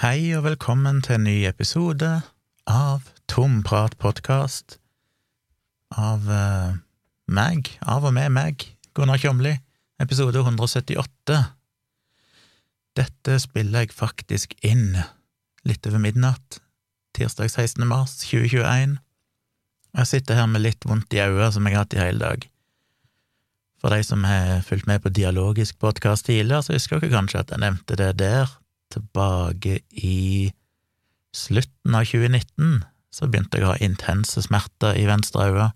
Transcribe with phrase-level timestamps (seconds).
[0.00, 2.06] Hei og velkommen til en ny episode
[2.64, 4.78] av Tompratpodkast
[5.92, 6.78] av uh,
[7.28, 8.64] meg, av og med meg,
[8.96, 9.52] Gunnar Kjomli,
[10.00, 11.36] episode 178.
[12.96, 14.96] Dette spiller jeg faktisk inn
[15.68, 16.62] litt over midnatt,
[17.12, 17.84] tirsdag 16.
[17.84, 18.96] mars 2021.
[20.00, 22.48] Jeg sitter her med litt vondt i øyet, som jeg har hatt i hele dag.
[23.84, 27.52] For de som har fulgt med på Dialogisk podkast tidligere, så husker dere kanskje at
[27.52, 28.56] jeg nevnte det der,
[28.94, 30.50] tilbake i
[31.36, 32.80] slutten av 2019.
[33.10, 35.68] Så begynte jeg å ha intense smerter i venstre øye.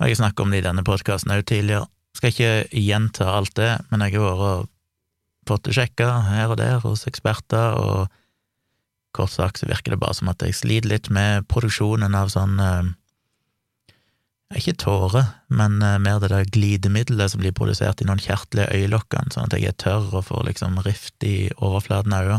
[0.00, 1.88] Og jeg snakket om det i denne podkasten òg tidligere.
[2.14, 4.70] Skal ikke gjenta alt det, men jeg har vært og
[5.48, 8.12] fått det sjekka her og der hos eksperter, og
[9.14, 12.56] kort sagt så virker det bare som at jeg sliter litt med produksjonen av sånn
[12.62, 12.92] eh,
[14.52, 18.84] ikke tåre, men eh, mer det der glidemiddelet som blir produsert i noen kjertler i
[18.84, 22.38] øyelokkene, sånn at jeg er tørr og får liksom rift i overflaten av øya.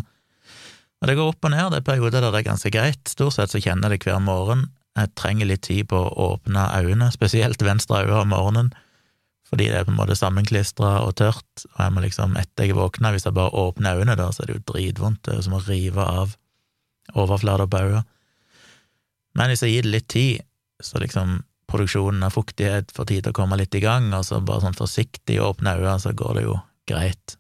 [1.02, 3.36] Og det går opp og ned, det er perioder der det er ganske greit, stort
[3.36, 4.68] sett så kjenner jeg det hver morgen.
[4.96, 8.72] Jeg trenger litt tid på å åpne øynene, spesielt venstre øye om morgenen,
[9.46, 12.78] fordi det er på en måte sammenklistra og tørt, og jeg må liksom, etter jeg
[12.78, 15.48] våkner, hvis jeg bare åpner øynene, da, så er det jo dritvondt, det er jo
[15.50, 16.38] som å rive av
[17.14, 18.14] overflata på øyet.
[19.36, 20.48] Men hvis jeg gir det litt tid,
[20.82, 24.42] så liksom produksjonen av fuktighet får tid til å komme litt i gang, og så
[24.44, 27.38] bare sånn forsiktig åpne øynene, så går det jo greit.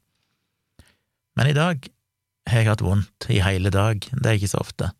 [1.35, 1.87] Men i dag
[2.49, 4.91] har jeg hatt vondt i hele dag, det er ikke så ofte.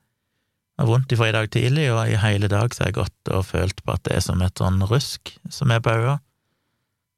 [0.76, 3.34] Jeg har vondt ifra i dag tidlig, og i hele dag så har jeg gått
[3.34, 6.18] og følt på at det er som et sånn rusk som er på øya,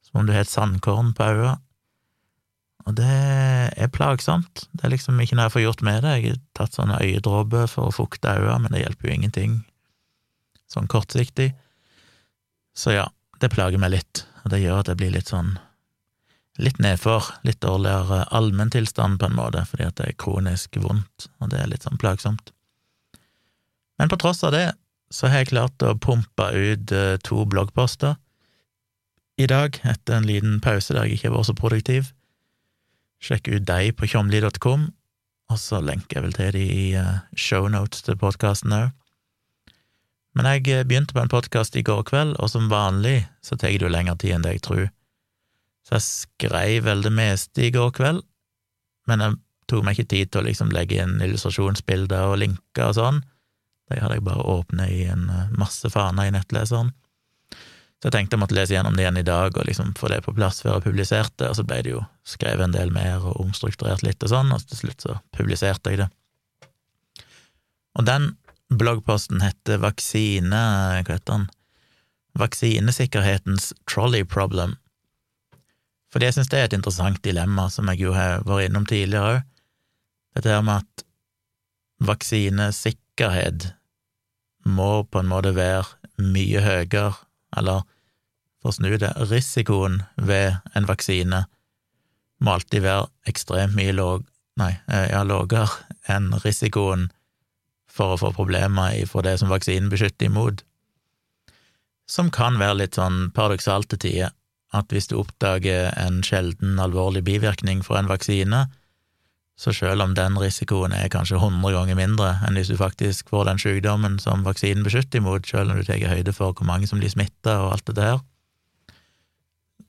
[0.08, 1.55] som om du har et sandkorn på øya,
[2.88, 3.08] og det
[3.75, 4.63] er plagsomt.
[4.72, 6.13] Det er liksom ikke noe jeg får gjort med det.
[6.16, 9.58] Jeg har tatt sånne øyedråper for å fukte øya, men det hjelper jo ingenting
[10.72, 11.50] sånn kortsiktig.
[12.78, 13.08] Så ja,
[13.42, 15.56] det plager meg litt, og det gjør at jeg blir litt sånn
[16.58, 21.52] litt nedfor, litt dårligere allmenntilstand på en måte, fordi at det er kronisk vondt, og
[21.53, 22.52] det er litt sånn plagsomt.
[23.97, 24.72] Men på tross av det
[25.14, 28.18] så har jeg klart å pumpe ut eh, to bloggposter
[29.38, 32.12] i dag, etter en liten pause der jeg ikke har vært så produktiv.
[33.22, 34.90] Sjekk ut deg på tjomli.com,
[35.47, 38.94] og så lenker jeg vel til de i eh, shownotes til podkasten òg.
[40.38, 43.74] Men jeg eh, begynte på en podkast i går kveld, og som vanlig så tar
[43.74, 44.86] det jo lengre tid enn det jeg tror.
[45.88, 48.22] Så jeg skrev vel det meste i går kveld,
[49.09, 49.40] men jeg
[49.72, 53.20] tok meg ikke tid til å liksom legge inn illustrasjonsbilder og linker og sånn.
[53.88, 56.94] De hadde jeg bare åpnet i en eh, masse faner i nettleseren.
[57.98, 60.19] Så jeg tenkte jeg måtte lese gjennom det igjen i dag og liksom få det
[60.22, 63.40] på plass før jeg publiserte, og så ble det jo skrevet en del mer og
[63.42, 66.12] omstrukturert litt og sånn, og til slutt så publiserte jeg det.
[67.98, 68.36] Og den
[68.69, 71.47] Bloggposten heter Vaksine Hva heter den?
[72.38, 74.75] Vaksinesikkerhetens trolley problem.
[76.13, 79.31] Fordi jeg synes det er et interessant dilemma, som jeg jo har vært innom tidligere
[79.31, 79.39] òg.
[80.38, 81.06] Dette her med at
[82.11, 83.72] vaksinesikkerhet
[84.67, 87.16] må på en måte være mye høyere,
[87.57, 87.81] eller
[88.61, 91.45] for å snu det, risikoen ved en vaksine
[92.44, 94.27] må alltid være ekstremt mye låg,
[94.61, 95.72] nei, eh, ja, lågere
[96.11, 97.09] enn risikoen
[97.97, 100.63] for å få problemer for det som vaksinen beskytter imot,
[102.08, 104.35] som kan være litt sånn paradoksalt til tider,
[104.75, 108.66] at hvis du oppdager en sjelden alvorlig bivirkning fra en vaksine,
[109.57, 113.47] så selv om den risikoen er kanskje hundre ganger mindre enn hvis du faktisk får
[113.47, 117.02] den sykdommen som vaksinen beskytter imot, selv om du tar høyde for hvor mange som
[117.02, 118.22] blir smitta og alt det der,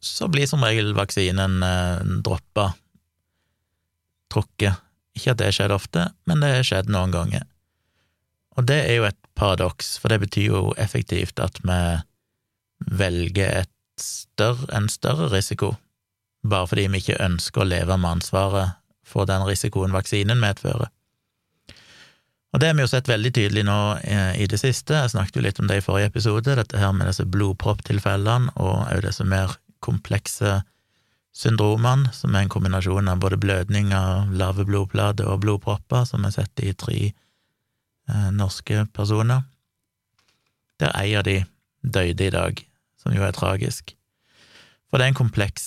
[0.01, 2.71] så blir som regel vaksinen eh, droppa,
[4.33, 4.79] trukket.
[5.19, 7.45] Ikke at det skjedde ofte, men det skjedde skjedd noen ganger.
[8.59, 11.81] Og det er jo et paradoks, for det betyr jo effektivt at vi
[12.99, 15.77] velger større, en større risiko,
[16.43, 20.91] bare fordi vi ikke ønsker å leve med ansvaret for den risikoen vaksinen medfører.
[22.49, 25.37] Og det har vi jo sett veldig tydelig nå eh, i det siste, jeg snakket
[25.37, 29.27] jo litt om det i forrige episode, dette her med disse blodpropptilfellene og òg disse
[29.29, 29.53] mer
[29.85, 30.57] komplekse
[31.37, 36.65] syndromene, som er en kombinasjon av både blødninger, lave blodplater og blodpropper, som har sett
[36.65, 37.12] i tre
[38.32, 39.44] norske personer,
[40.81, 41.43] der ei av de
[41.82, 42.62] døde i dag,
[43.00, 43.94] som jo er tragisk.
[44.88, 45.66] For det er en kompleks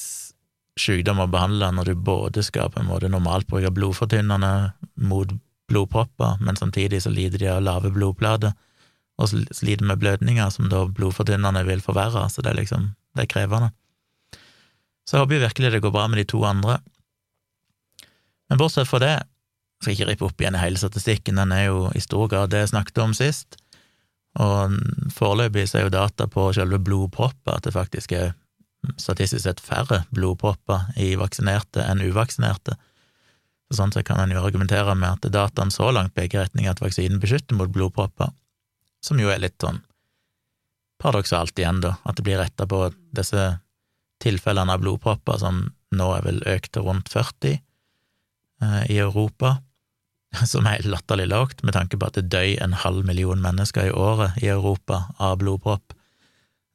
[0.79, 4.71] sykdom å behandle når du både skal på en måte normalt bruke blodfortynnende
[5.03, 5.33] mot
[5.71, 8.55] blodpropper, men samtidig så lider de av lave blodplater,
[9.21, 13.31] og sliter med blødninger som da blodfortynnende vil forverre, så det er liksom det er
[13.31, 13.69] krevende.
[15.05, 16.77] Så jeg håper jo virkelig det går bra med de to andre.
[18.49, 19.15] Men bortsett fra det,
[19.81, 22.63] skal ikke rippe opp igjen i hele statistikken, den er jo i stor grad det
[22.63, 23.57] jeg snakket om sist,
[24.39, 24.77] og
[25.11, 28.31] foreløpig så er jo data på selve blodpropper at det faktisk er
[29.01, 32.77] statistisk sett færre blodpropper i vaksinerte enn uvaksinerte.
[33.69, 36.69] Så sånn sett kan en jo argumentere med at dataen så langt peker i retning
[36.71, 38.31] at vaksinen beskytter mot blodpropper,
[39.03, 39.81] som jo er litt sånn
[41.01, 42.85] paradoksalt igjen, da, at det blir retta på
[43.15, 43.55] disse
[44.21, 45.63] tilfellene av blodpropper som
[45.97, 49.57] nå er vel økt til rundt 40 eh, i Europa,
[50.51, 53.95] som er latterlig lavt med tanke på at det døy en halv million mennesker i
[53.95, 55.95] året i Europa av blodpropp,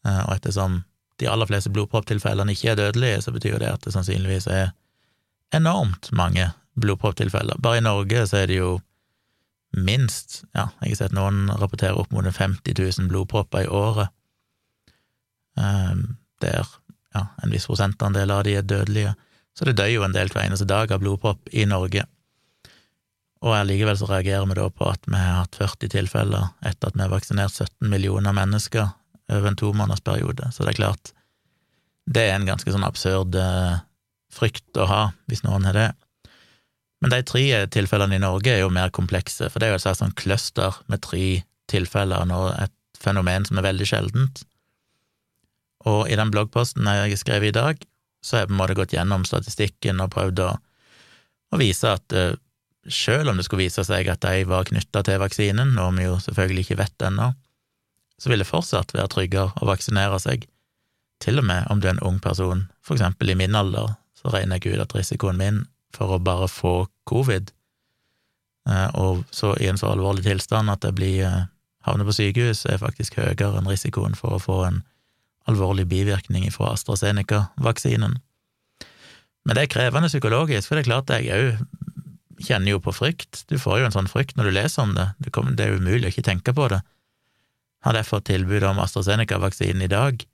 [0.06, 0.82] eh, og ettersom
[1.20, 4.74] de aller fleste blodpropptilfellene ikke er dødelige, så betyr det at det sannsynligvis er
[5.56, 7.56] enormt mange blodpropptilfeller.
[7.62, 8.74] Bare i Norge så er det jo
[9.76, 14.12] minst, ja, jeg har sett noen rapportere opp mot 50 000 blodpropper i året,
[15.56, 16.68] um, der
[17.16, 19.14] ja, en viss prosentandel av de er dødelige.
[19.56, 22.04] Så det dør jo en del hver eneste dag av blodpropp i Norge.
[23.46, 26.96] Og allikevel så reagerer vi da på at vi har hatt 40 tilfeller etter at
[26.96, 28.88] vi har vaksinert 17 millioner mennesker
[29.30, 30.50] over en tomånedersperiode.
[30.52, 31.12] Så det er klart,
[32.10, 33.78] det er en ganske sånn absurd eh,
[34.34, 35.88] frykt å ha, hvis noen har det.
[37.02, 39.84] Men de tre tilfellene i Norge er jo mer komplekse, for det er jo et
[39.84, 41.26] slags sånn cluster med tre
[41.70, 44.42] tilfeller, og et fenomen som er veldig sjeldent.
[45.86, 47.82] Og i den bloggposten jeg skrev i dag,
[48.24, 50.48] så har jeg på en måte gått gjennom statistikken og prøvd å,
[51.54, 52.32] å vise at uh,
[52.92, 56.18] selv om det skulle vise seg at de var knytta til vaksinen, noe vi jo
[56.22, 57.30] selvfølgelig ikke vet ennå,
[58.16, 60.46] så vil det fortsatt være tryggere å vaksinere seg,
[61.22, 64.32] til og med om du er en ung person, for eksempel i min alder, så
[64.32, 65.62] regner jeg ut at risikoen min
[65.96, 66.74] for å bare få
[67.08, 67.52] covid,
[68.68, 71.46] uh, og så i en så alvorlig tilstand at jeg blir uh,
[71.88, 74.82] havner på sykehus, er faktisk høyere enn risikoen for å få en
[75.46, 78.16] alvorlig bivirkning fra AstraZeneca-vaksinen.
[79.46, 81.60] Men det er krevende psykologisk, for det er klart jeg òg
[82.42, 83.44] kjenner jo på frykt.
[83.50, 85.08] Du får jo en sånn frykt når du leser om det.
[85.22, 86.82] Det, er umulig å ikke tenke på det.
[87.86, 90.24] Hadde jeg fått tilbud om AstraZeneca-vaksinen i dag,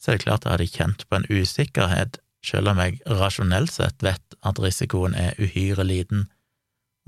[0.00, 4.04] så er det klart jeg hadde kjent på en usikkerhet, selv om jeg rasjonelt sett
[4.04, 6.28] vet at risikoen er uhyre liten.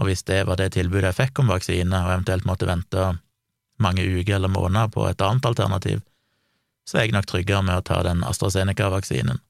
[0.01, 3.13] Og hvis det var det tilbudet jeg fikk om vaksine, og eventuelt måtte vente
[3.83, 6.03] mange uker eller måneder på et annet alternativ,
[6.89, 9.41] så er jeg nok tryggere med å ta den AstraZeneca-vaksinen.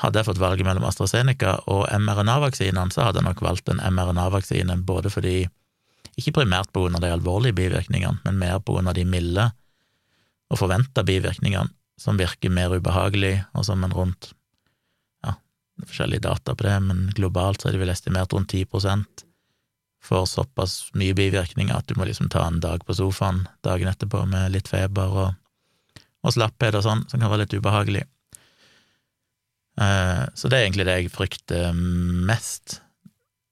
[0.00, 4.78] Hadde jeg fått valget mellom AstraZeneca og mRNA-vaksinene, så hadde jeg nok valgt en mRNA-vaksine,
[4.88, 5.34] både fordi
[6.18, 9.50] ikke primært av de alvorlige bivirkningene, men mer av de milde
[10.50, 11.70] og forventa bivirkningene,
[12.00, 14.32] som virker mer ubehagelig, og som en rundt
[15.24, 15.34] ja,
[15.84, 19.26] forskjellige data på det, men globalt så er det vel estimert rundt 10%
[20.00, 24.24] får såpass mye bivirkninger at du må liksom ta en dag på sofaen dagen etterpå
[24.32, 25.28] med litt feber og
[26.20, 28.02] og slapphet og sånn, som kan være litt ubehagelig.
[29.80, 32.80] Eh, så det er egentlig det jeg frykter mest,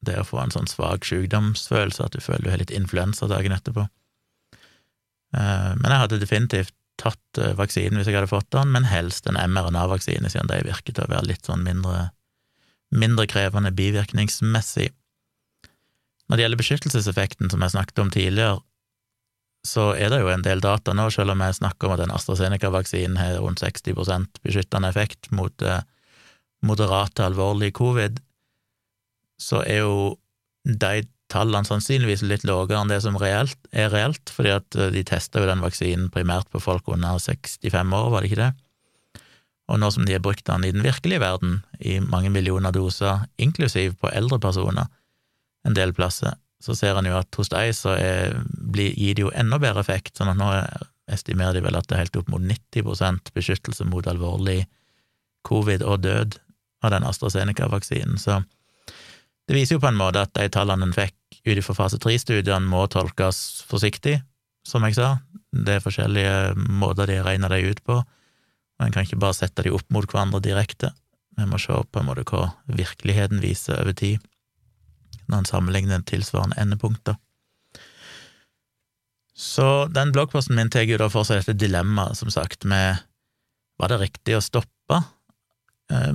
[0.05, 3.55] det å få en sånn svak sykdomsfølelse, at du føler du har litt influensa dagen
[3.57, 3.87] etterpå.
[5.37, 9.29] Eh, men jeg hadde definitivt tatt eh, vaksinen hvis jeg hadde fått den, men helst
[9.31, 12.11] en mRNA-vaksine, siden de virker til å være litt sånn mindre,
[12.95, 14.91] mindre krevende bivirkningsmessig.
[16.29, 18.59] Når det gjelder beskyttelseseffekten, som jeg snakket om tidligere,
[19.67, 22.13] så er det jo en del data nå, selv om jeg snakker om at en
[22.15, 23.97] AstraZeneca-vaksinen har rundt 60
[24.45, 25.65] beskyttende effekt mot
[26.63, 28.21] eh, alvorlige alvorlig covid,
[29.39, 30.19] så er jo
[30.65, 35.05] de tallene sannsynligvis litt lavere enn det som reelt, er reelt, fordi at eh, de
[35.05, 38.53] testa jo den vaksinen primært på folk under 65 år, var det ikke det?
[39.69, 43.27] Og nå som de har brukt den i den virkelige verden, i mange millioner doser,
[43.37, 44.89] inklusiv på eldre personer,
[45.67, 49.27] en del plasser, så ser en jo at hos de så er, blir, gir det
[49.27, 50.49] jo enda bedre effekt, sånn at nå
[51.09, 54.63] estimerer de vel at det er helt opp mot 90% beskyttelse mot alvorlig
[55.49, 56.37] covid og død
[56.85, 58.19] av den AstraZeneca-vaksinen.
[58.21, 58.41] Så
[59.49, 62.69] det viser jo på en måte at de tallene en fikk ut ifra fase tre-studiene,
[62.69, 64.19] må tolkes forsiktig,
[64.67, 65.17] som jeg sa.
[65.53, 68.03] Det er forskjellige måter de regner dem ut på,
[68.79, 70.93] en kan ikke bare sette dem opp mot hverandre direkte.
[71.39, 74.23] Vi må se på en måte hva virkeligheten viser over tid
[75.29, 77.19] når en sammenligner tilsvarende endepunkter.
[79.39, 83.03] Så den bloggposten min tar jo da for seg dette dilemmaet, som sagt, med
[83.79, 85.03] var det riktig å stoppe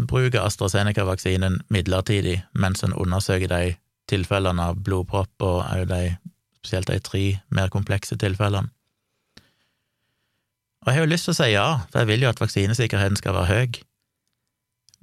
[0.07, 3.75] bruk av AstraZeneca-vaksinen midlertidig mens en undersøker de
[4.09, 6.15] tilfellene av blodpropp og òg de,
[6.61, 8.69] spesielt de tre mer komplekse tilfellene.
[10.83, 13.15] Og jeg har jo lyst til å si ja, for jeg vil jo at vaksinesikkerheten
[13.15, 13.77] skal være høy,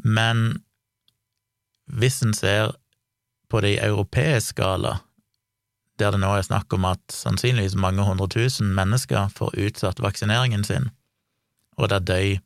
[0.04, 0.60] men
[1.90, 2.74] hvis en ser
[3.50, 4.98] på det i europeisk skala,
[5.98, 10.64] der det nå er snakk om at sannsynligvis mange hundre tusen mennesker får utsatt vaksineringen
[10.64, 10.90] sin,
[11.80, 12.38] og der dør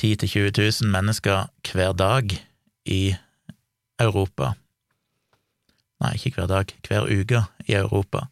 [0.00, 2.32] 10 000-20 000 mennesker hver dag
[2.88, 3.02] i
[4.00, 4.54] Europa
[6.00, 8.24] Nei, ikke hver dag, hver uke i Europa,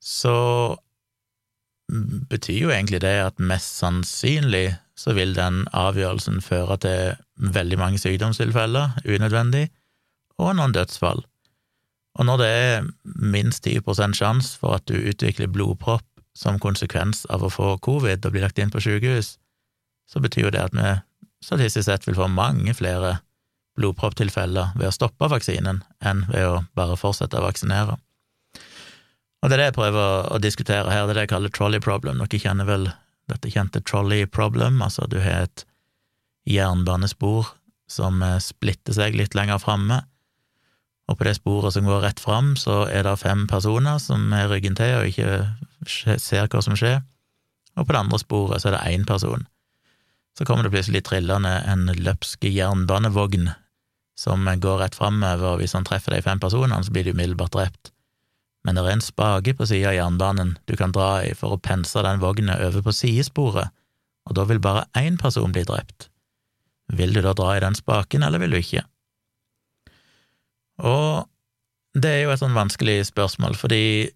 [0.00, 0.76] så
[2.30, 8.00] betyr jo egentlig det at mest sannsynlig så vil den avgjørelsen føre til veldig mange
[8.00, 9.68] sykdomstilfeller unødvendig,
[10.40, 11.20] og noen dødsfall.
[12.16, 17.44] Og når det er minst 10 sjanse for at du utvikler blodpropp som konsekvens av
[17.44, 19.36] å få covid og bli lagt inn på sykehus,
[20.10, 20.94] så betyr jo det at vi
[21.44, 23.18] statistisk sett vil få mange flere
[23.76, 27.98] blodpropptilfeller ved å stoppe vaksinen enn ved å bare fortsette å vaksinere.
[29.42, 31.82] Og det er det jeg prøver å diskutere her, det er det jeg kaller trolley
[31.82, 32.22] problem.
[32.22, 32.88] Dere kjenner vel
[33.30, 35.66] dette kjente trolley problem, altså du har et
[36.48, 37.52] jernbanespor
[37.90, 40.00] som splitter seg litt lenger framme,
[41.06, 44.48] og på det sporet som går rett fram, så er det fem personer som er
[44.50, 46.98] ryggen til og ikke ser hva som skjer,
[47.76, 49.46] og på det andre sporet så er det én person.
[50.36, 53.50] Så kommer det plutselig trillende en løpsk jernbanevogn
[54.20, 57.54] som går rett framover, og hvis han treffer de fem personene, så blir de umiddelbart
[57.56, 57.92] drept.
[58.64, 61.60] Men det er en spake på sida av jernbanen du kan dra i for å
[61.62, 63.72] pense den vogna over på sidesporet,
[64.26, 66.08] og da vil bare én person bli drept.
[66.92, 68.82] Vil du da dra i den spaken, eller vil du ikke?
[70.82, 71.28] Og
[71.96, 74.10] det er jo et sånn vanskelig spørsmål, fordi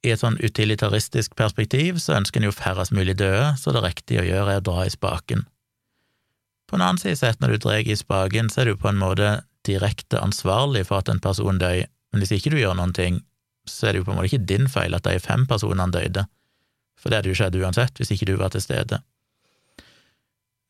[0.00, 4.24] i et sånn utilitaristisk perspektiv så ønsker en jo færrest mulig døde, så det riktige
[4.24, 5.44] å gjøre er å dra i spaken.
[6.70, 9.00] På en annen side sett, når du drar i spaken, så er du på en
[9.00, 13.18] måte direkte ansvarlig for at en person dør, men hvis ikke du gjør noen ting,
[13.66, 16.24] så er det jo på en måte ikke din feil at de fem personene døde,
[16.94, 19.00] for det hadde jo skjedd uansett hvis ikke du var til stede.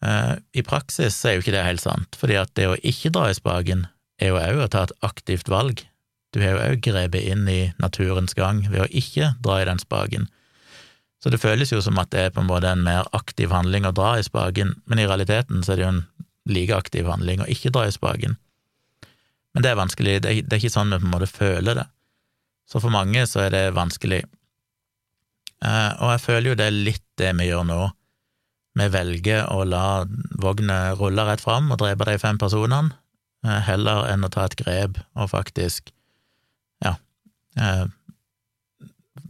[0.01, 3.29] Uh, I praksis er jo ikke det helt sant, fordi at det å ikke dra
[3.29, 3.85] i spaken
[4.21, 5.85] er jo òg å ta et aktivt valg.
[6.33, 9.83] Du har jo òg grepet inn i naturens gang ved å ikke dra i den
[9.83, 10.31] spaken.
[11.21, 13.85] Så det føles jo som at det er på en måte en mer aktiv handling
[13.85, 16.05] å dra i spaken, men i realiteten så er det jo en
[16.49, 18.39] like aktiv handling å ikke dra i spaken.
[19.55, 21.81] Men det er vanskelig, det er, det er ikke sånn vi på en måte føler
[21.83, 21.87] det.
[22.71, 24.23] Så for mange så er det vanskelig.
[25.61, 27.81] Eh, og jeg føler jo det er litt det vi gjør nå.
[28.81, 30.07] Vi velger å la
[30.41, 32.95] vogna rulle rett fram og drepe de fem personene,
[33.41, 35.89] Eh, heller enn å ta et grep og faktisk,
[36.85, 36.99] ja,
[37.57, 37.87] eh,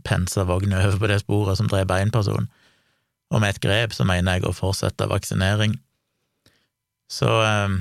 [0.07, 2.49] pense vogna over på det sporet som dreper én person.
[3.31, 5.77] Og med et grep så mener jeg å fortsette vaksinering.
[7.11, 7.79] Så eh,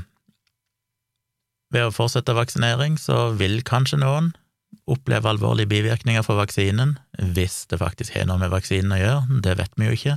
[1.73, 4.31] ved å fortsette vaksinering så vil kanskje noen
[4.89, 6.95] oppleve alvorlige bivirkninger for vaksinen,
[7.35, 10.15] hvis det faktisk har noe med vaksinen å gjøre, det vet vi jo ikke.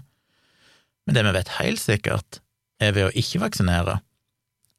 [1.04, 2.40] Men det vi vet helt sikkert,
[2.82, 4.00] er ved å ikke vaksinere,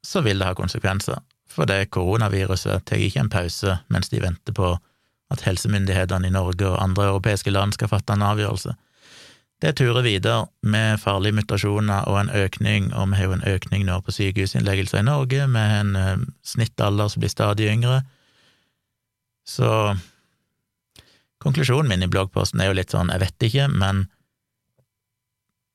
[0.04, 4.56] så vil det ha konsekvenser, for det koronaviruset tar ikke en pause mens de venter
[4.56, 4.74] på
[5.34, 8.74] at helsemyndighetene i Norge og andre europeiske land skal fatte en avgjørelse.
[9.62, 13.86] Det turer videre med farlige mutasjoner og en økning, og vi har jo en økning
[13.86, 18.02] nå på sykehusinnleggelser i Norge, med en uh, snittalder som blir stadig yngre.
[19.48, 19.94] Så
[21.40, 24.06] konklusjonen min i bloggposten er jo litt sånn, jeg vet ikke, men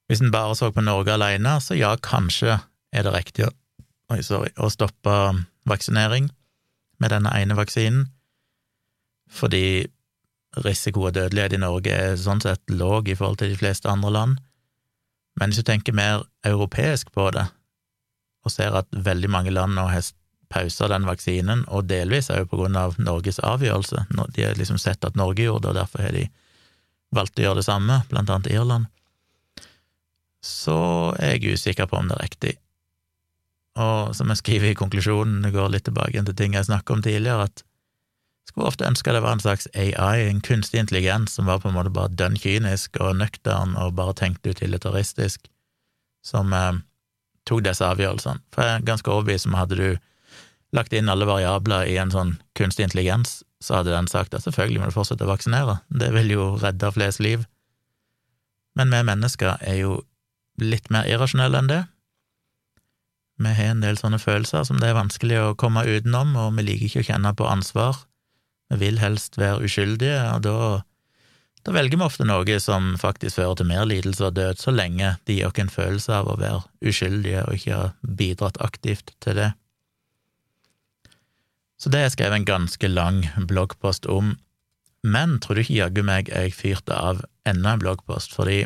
[0.10, 2.60] hvis en bare så på Norge alene, så ja, kanskje
[2.94, 3.54] er det riktig å
[4.26, 5.16] sorry, å stoppe
[5.70, 6.32] vaksinering
[7.00, 8.08] med denne ene vaksinen,
[9.30, 9.88] fordi
[10.66, 14.12] risiko og dødelighet i Norge er sånn sett låg i forhold til de fleste andre
[14.14, 14.40] land.
[15.40, 17.46] Men hvis du tenker mer europeisk på det,
[18.46, 20.06] og ser at veldig mange land nå har
[20.50, 24.80] pausa den vaksinen, og delvis er jo på grunn av Norges avgjørelse, de har liksom
[24.82, 26.26] sett at Norge gjorde det, og derfor har de
[27.16, 28.90] valgt å gjøre det samme, blant annet Irland,
[30.46, 32.54] så er jeg usikker på om det er riktig.
[33.80, 37.04] Og som jeg skriver i konklusjonen, det går litt tilbake til ting jeg snakket om
[37.06, 37.64] tidligere, at
[38.50, 41.78] skulle ofte ønske det var en slags AI, en kunstig intelligens, som var på en
[41.78, 45.48] måte bare dønn kynisk og nøktern og bare tenkte utilitaristisk,
[46.26, 46.82] som eh,
[47.50, 48.42] tok disse avgjørelsene.
[48.54, 49.88] For jeg er ganske overbevist om hadde du
[50.76, 54.82] lagt inn alle variabler i en sånn kunstig intelligens, så hadde den sagt at selvfølgelig
[54.82, 57.46] må du fortsette å vaksinere, det vil jo redde flest liv.
[58.78, 60.04] Men vi mennesker er jo
[60.62, 61.82] litt mer irrasjonelle enn det,
[63.40, 66.66] vi har en del sånne følelser som det er vanskelig å komme utenom, og vi
[66.68, 68.02] liker ikke å kjenne på ansvar.
[68.70, 70.58] Vi vil helst være uskyldige, og da,
[71.66, 75.16] da velger vi ofte noe som faktisk fører til mer lidelse og død, så lenge
[75.26, 79.42] det gir oss en følelse av å være uskyldige og ikke ha bidratt aktivt til
[79.42, 79.50] det.
[81.80, 84.36] Så det har jeg skrevet en ganske lang bloggpost om,
[85.02, 88.66] men tror du ikke jaggu meg jeg fyrte av enda en bloggpost, fordi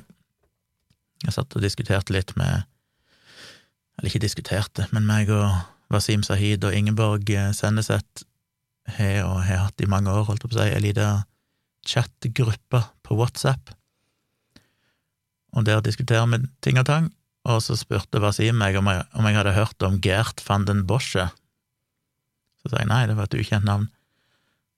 [1.24, 2.66] jeg satt og diskuterte litt med
[3.94, 5.46] eller ikke diskuterte, men meg og
[5.94, 8.26] Wasim Sahid og Ingeborg Senneset
[8.98, 11.08] har og har hatt i mange år, holdt jeg på å si, ei lita
[11.88, 13.74] chatgruppe på WhatsApp,
[15.54, 17.10] og der diskuterer vi ting og tang,
[17.46, 20.86] og så spurte Wasim meg om jeg, om jeg hadde hørt om Gert van den
[20.90, 21.28] Bosche.
[22.64, 23.90] Så sa jeg nei, det var et ukjent navn.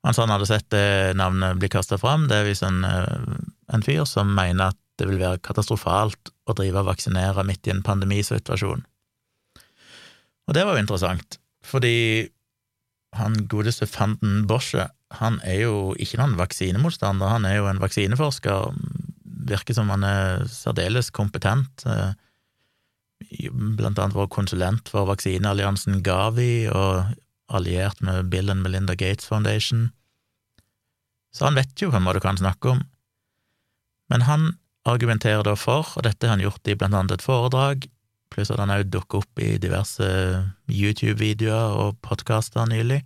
[0.05, 3.37] Han sa han hadde sett det navnet bli kasta fram, det er visst en, eh,
[3.73, 7.73] en fyr som mener at det vil være katastrofalt å drive og vaksinere midt i
[7.73, 8.85] en pandemisituasjon.
[10.45, 12.29] Og det var jo interessant, fordi
[13.19, 18.73] han godeste Fanden Bosche, han er jo ikke noen vaksinemotstander, han er jo en vaksineforsker.
[19.45, 21.85] Virker som han er særdeles kompetent.
[23.51, 27.13] Blant annet vår konsulent for vaksinealliansen Gavi og
[27.53, 29.89] alliert med Bill and Melinda Gates Foundation.
[31.35, 32.85] Så han vet jo på en måte hva han snakker om.
[34.09, 34.53] Men han
[34.85, 37.87] argumenterer da for, og dette har han gjort i blant annet et foredrag,
[38.33, 40.07] pluss at han òg dukker opp i diverse
[40.71, 43.01] YouTube-videoer og podkaster nylig,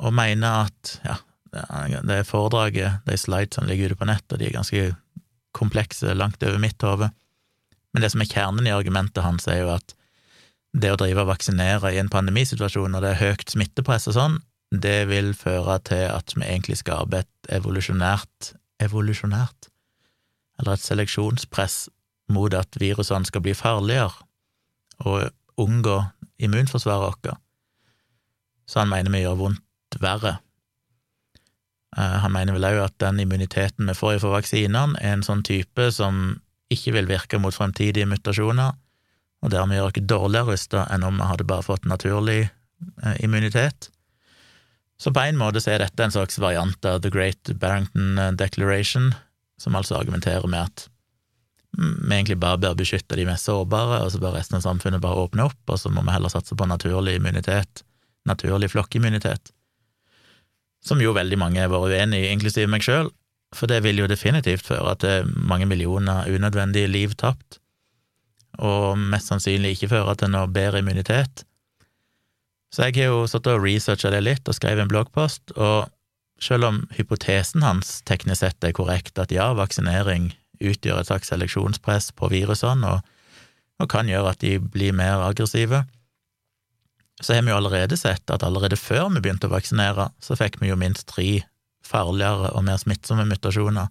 [0.00, 1.16] og mener at ja,
[2.06, 4.84] det foredraget, de slidesene ligger ute på nett, og de er ganske
[5.56, 7.10] komplekse, langt over mitt hode,
[7.90, 9.96] men det som er kjernen i argumentet hans, er jo at
[10.70, 14.36] det å drive og vaksinere i en pandemisituasjon når det er høyt smittepress og sånn,
[14.70, 19.68] det vil føre til at vi egentlig skaper et evolusjonært evolusjonært,
[20.60, 21.88] eller et seleksjonspress
[22.32, 24.12] mot at virusene skal bli farligere
[25.04, 25.96] og unngå
[26.40, 27.38] immunforsvaret vårt.
[28.68, 30.38] Så han mener vi gjør vondt verre.
[31.96, 35.42] Eh, han mener vel òg at den immuniteten vi får fra vaksinene, er en sånn
[35.46, 36.38] type som
[36.70, 38.76] ikke vil virke mot fremtidige mutasjoner,
[39.40, 43.90] og dermed gjør oss dårligere rusta enn om vi hadde bare fått naturlig eh, immunitet.
[45.00, 49.14] Så på en måte så er dette en slags variant av The Great Barrington Declaration,
[49.60, 50.90] som altså argumenterer med at
[51.78, 55.26] vi egentlig bare bør beskytte de mest sårbare, og så bør resten av samfunnet bare
[55.26, 57.84] åpne opp, og så må vi heller satse på naturlig immunitet,
[58.28, 59.52] naturlig flokkimmunitet,
[60.84, 63.12] som jo veldig mange har vært uenig i, inklusiv meg sjøl,
[63.54, 67.58] for det vil jo definitivt føre til mange millioner unødvendige liv tapt,
[68.58, 71.44] og mest sannsynlig ikke føre til noe bedre immunitet.
[72.74, 75.90] Så jeg har jo satt og researcha det litt og skrevet en bloggpost, og
[76.40, 82.10] selv om hypotesen hans teknisk sett er korrekt, at ja, vaksinering utgjør et slags seleksjonspress
[82.16, 83.06] på virusene og,
[83.80, 85.84] og, kan gjøre at de blir mer aggressive.
[87.20, 90.60] Så har vi jo allerede sett at allerede før vi begynte å vaksinere, så fikk
[90.60, 91.42] vi jo minst tre
[91.84, 93.88] farligere og mer smittsomme mutasjoner.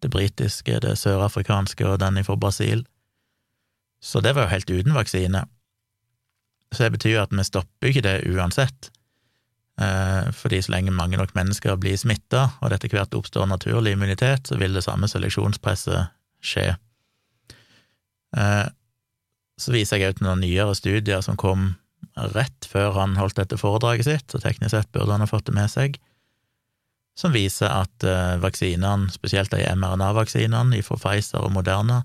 [0.00, 2.84] Det britiske, det sørafrikanske og den fra Brasil.
[4.00, 5.44] Så det var jo helt uten vaksine.
[6.72, 8.90] Så det betyr at vi stopper ikke det uansett.
[9.80, 13.94] Eh, fordi så lenge mange nok mennesker blir smitta, og det etter hvert oppstår naturlig
[13.96, 16.12] immunitet, så vil det samme seleksjonspresset
[16.44, 16.66] skje.
[18.36, 18.66] Eh,
[19.60, 21.74] så viser jeg ut noen nyere studier som kom
[22.34, 25.56] rett før han holdt dette foredraget sitt, så teknisk sett burde han ha fått det
[25.56, 25.96] med seg,
[27.16, 32.02] som viser at eh, vaksinene, spesielt de mRNA-vaksinene fra Pfizer og Moderna,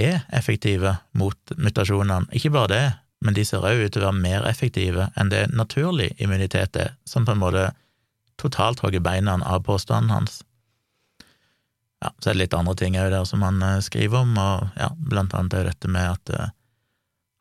[0.00, 2.26] er effektive mot mutasjonene.
[2.34, 2.84] Ikke bare det,
[3.24, 6.92] men de ser òg ut til å være mer effektive enn det naturlig immunitet er,
[7.08, 7.70] som på en måte
[8.40, 10.42] totalt hogger beina av påstanden hans.
[12.04, 14.76] Ja, så er det litt andre ting òg der som han eh, skriver om, og
[14.76, 16.50] ja, blant annet er dette med at uh,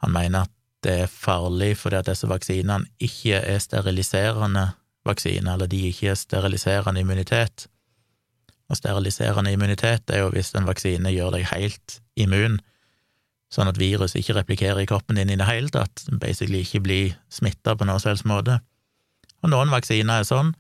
[0.05, 4.69] han mener at det er farlig fordi at disse vaksinene ikke er steriliserende
[5.07, 7.67] vaksiner, eller de ikke er steriliserende immunitet.
[8.71, 12.59] Og steriliserende immunitet er jo hvis en vaksine gjør deg helt immun,
[13.53, 17.13] sånn at viruset ikke replikerer i kroppen din i det hele tatt, basically ikke blir
[17.33, 18.57] smitta på noen som helst måte.
[19.43, 20.53] Og noen vaksiner er sånn,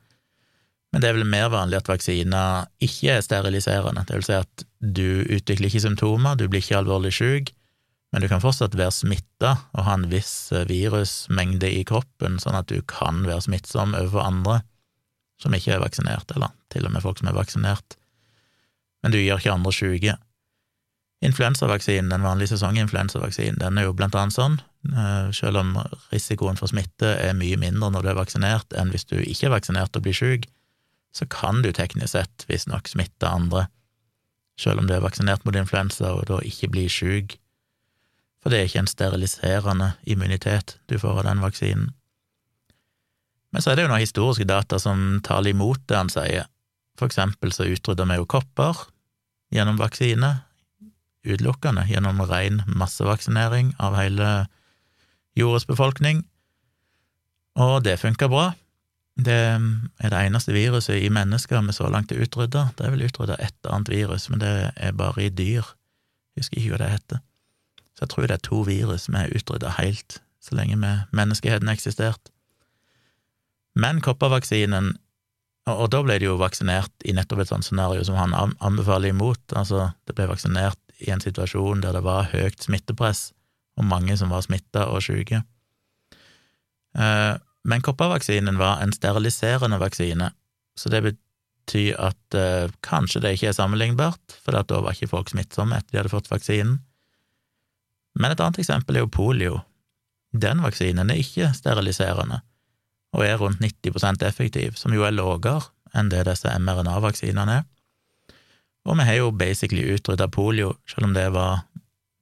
[0.93, 4.65] men det er vel mer vanlig at vaksiner ikke er steriliserende, det vil si at
[4.77, 7.49] du utvikler ikke symptomer, du blir ikke alvorlig syk,
[8.13, 12.59] men du kan fortsatt være smitta og ha en viss eh, virusmengde i kroppen, sånn
[12.59, 14.59] at du kan være smittsom overfor andre
[15.41, 17.97] som ikke er vaksinert, eller til og med folk som er vaksinert,
[19.01, 20.13] men du gjør ikke andre syke.
[21.23, 24.57] Influensavaksinen, den vanlige sesonginfluensavaksinen, den er jo blant annet sånn,
[24.91, 25.77] eh, selv om
[26.11, 29.55] risikoen for smitte er mye mindre når du er vaksinert enn hvis du ikke er
[29.55, 30.49] vaksinert og blir syk,
[31.15, 33.67] så kan du teknisk sett visstnok smitte andre,
[34.59, 37.37] selv om du er vaksinert mot influensa og da ikke blir syk,
[38.43, 41.91] for det er ikke en steriliserende immunitet du får av den vaksinen.
[43.53, 46.49] Men så er det jo noen historiske data som taler imot det han sier.
[46.99, 48.81] For eksempel så utrydder vi jo kopper
[49.53, 50.33] gjennom vaksine,
[51.23, 54.29] utelukkende gjennom ren massevaksinering av hele
[55.39, 56.23] jordas befolkning,
[57.59, 58.51] og det funka bra.
[59.13, 62.71] Det er det eneste viruset i mennesker vi så langt er utrydda.
[62.77, 65.67] Det er vel utrydda et annet virus, men det er bare i dyr.
[66.33, 67.21] Jeg husker ikke hva det heter.
[67.93, 70.79] Så jeg tror det er to virus vi er utrydda helt, så lenge
[71.13, 72.33] menneskeheten har eksistert.
[73.77, 74.95] Men koppervaksinen
[75.69, 79.53] og, da ble de jo vaksinert i nettopp et sånt scenario som han anbefaler imot.
[79.55, 83.31] Altså, det ble vaksinert i en situasjon der det var høyt smittepress,
[83.77, 85.41] og mange som var smitta og syke.
[86.93, 90.31] Eh, men koppervaksinen var en steriliserende vaksine,
[90.77, 95.31] så det betyr at eh, kanskje det ikke er sammenlignbart, for da var ikke folk
[95.31, 96.81] smittsomme etter de hadde fått vaksinen.
[98.19, 99.61] Men et annet eksempel er jo polio.
[100.33, 102.41] Den vaksinen er ikke steriliserende,
[103.13, 105.61] og er rundt 90% effektiv, som jo er lavere
[105.93, 107.65] enn det disse mRNA-vaksinene er.
[108.83, 111.63] Og vi har jo basically utrydda polio, selv om det var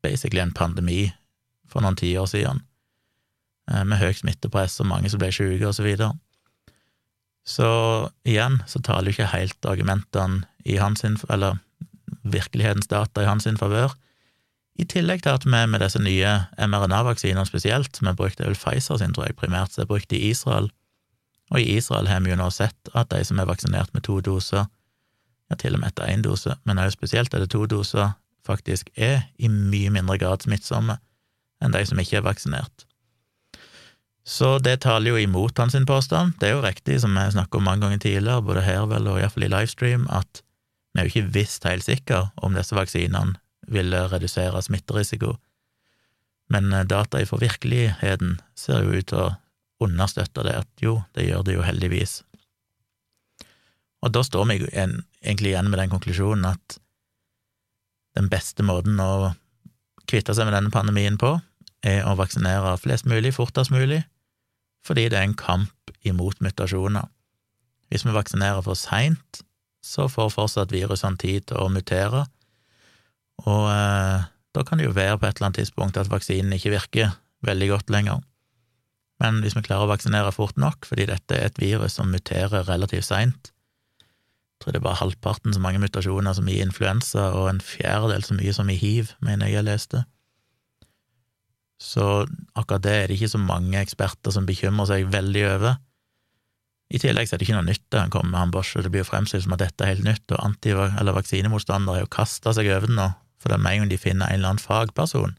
[0.04, 1.12] basically en pandemi
[1.70, 2.62] for noen tiår siden,
[3.72, 6.14] eh, med høyt smittepress og mange som ble syke, og så videre.
[7.48, 7.68] Så
[8.28, 11.58] igjen så taler jo ikke helt argumentene i hans, eller
[12.22, 13.96] virkelighetens data i hans favør.
[14.80, 18.98] I tillegg til at vi med disse nye mRNA-vaksinene spesielt, som er brukt vel Pfizer
[18.98, 20.70] sin, tror jeg, primært, som er brukt i Israel,
[21.52, 24.22] og i Israel har vi jo nå sett at de som er vaksinert med to
[24.24, 24.70] doser,
[25.52, 28.16] ja, til og med etter én dose, men også spesielt etter to doser,
[28.48, 30.98] faktisk er i mye mindre grad smittsomme
[31.62, 32.88] enn de som ikke er vaksinert.
[34.26, 36.34] Så det taler jo imot hans påstand.
[36.40, 39.20] Det er jo riktig, som vi snakket om mange ganger tidligere, både her vel og
[39.20, 40.42] iallfall i livestream, at
[40.94, 43.38] vi er jo ikke visst helt sikre om disse vaksinene
[43.72, 45.36] ville redusere smitterisiko,
[46.52, 49.30] men eh, data fra virkeligheten ser jo ut til å
[49.82, 52.20] understøtte det, at jo, det gjør det jo heldigvis.
[54.02, 54.60] Og da står vi
[55.22, 56.78] egentlig igjen med den konklusjonen at
[58.18, 59.34] den beste måten å
[60.10, 61.38] kvitte seg med denne pandemien på,
[61.88, 64.02] er å vaksinere flest mulig fortest mulig,
[64.86, 67.08] fordi det er en kamp imot mutasjoner.
[67.90, 69.42] Hvis vi vaksinerer for seint,
[69.82, 72.26] så får fortsatt virusene tid til å mutere,
[73.42, 76.76] og eh, da kan det jo være på et eller annet tidspunkt at vaksinen ikke
[76.76, 77.16] virker
[77.48, 78.20] veldig godt lenger.
[79.22, 82.68] Men hvis vi klarer å vaksinere fort nok, fordi dette er et virus som muterer
[82.68, 83.52] relativt seint,
[84.62, 88.38] tror det er bare halvparten så mange mutasjoner som i influensa, og en fjerdedel så
[88.38, 90.04] mye som i hiv, mener jeg jeg leste.
[91.82, 95.80] Så akkurat det er det ikke så mange eksperter som bekymrer seg veldig over.
[96.92, 98.92] I tillegg så er det ikke noe nytt han kommer med, han Bosch, og det
[98.94, 102.12] blir jo fremstilt som at dette er helt nytt, og anti- eller vaksinemotstandere har jo
[102.14, 103.08] kasta seg over det nå,
[103.42, 105.34] for det er med en gang de finner en eller annen fagperson,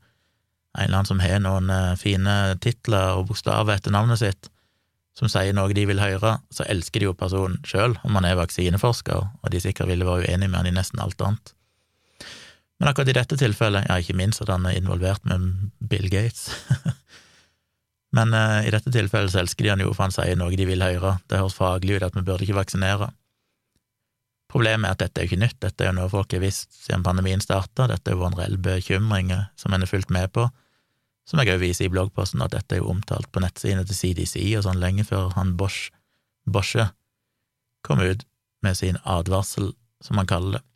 [0.73, 4.49] en eller annen som har noen uh, fine titler og bokstaver etter navnet sitt,
[5.19, 8.39] som sier noe de vil høre, så elsker de jo personen sjøl, om han er
[8.39, 11.53] vaksineforsker, og de sikkert ville være uenig med han i nesten alt annet.
[12.81, 16.49] Men akkurat i dette tilfellet, ja, ikke minst at han er involvert med Bill Gates,
[18.17, 20.67] men eh, i dette tilfellet så elsker de han jo, for han sier noe de
[20.67, 23.13] vil høre, det høres faglig ut at vi burde ikke vaksinere.
[24.53, 26.73] Problemet er at dette er jo ikke nytt, dette er jo noe folk har visst
[26.83, 30.33] siden pandemien starta, dette er jo en reell bekymring eh, som en har fulgt med
[30.33, 30.49] på,
[31.29, 34.43] som jeg òg viser i bloggposten, at dette er jo omtalt på nettsidene til CDC
[34.59, 35.93] og sånn lenge før han Bosch,
[36.45, 36.91] Bosche
[37.87, 38.27] kom ut
[38.63, 40.67] med sin advarsel, som han kaller det.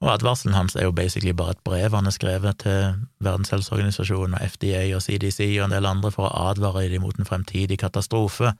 [0.00, 4.32] Og advarselen hans er jo basically bare et brev han har skrevet til Verdens helseorganisasjon
[4.38, 7.76] og FDA og CDC og en del andre for å advare dem mot en fremtidig
[7.82, 8.54] katastrofe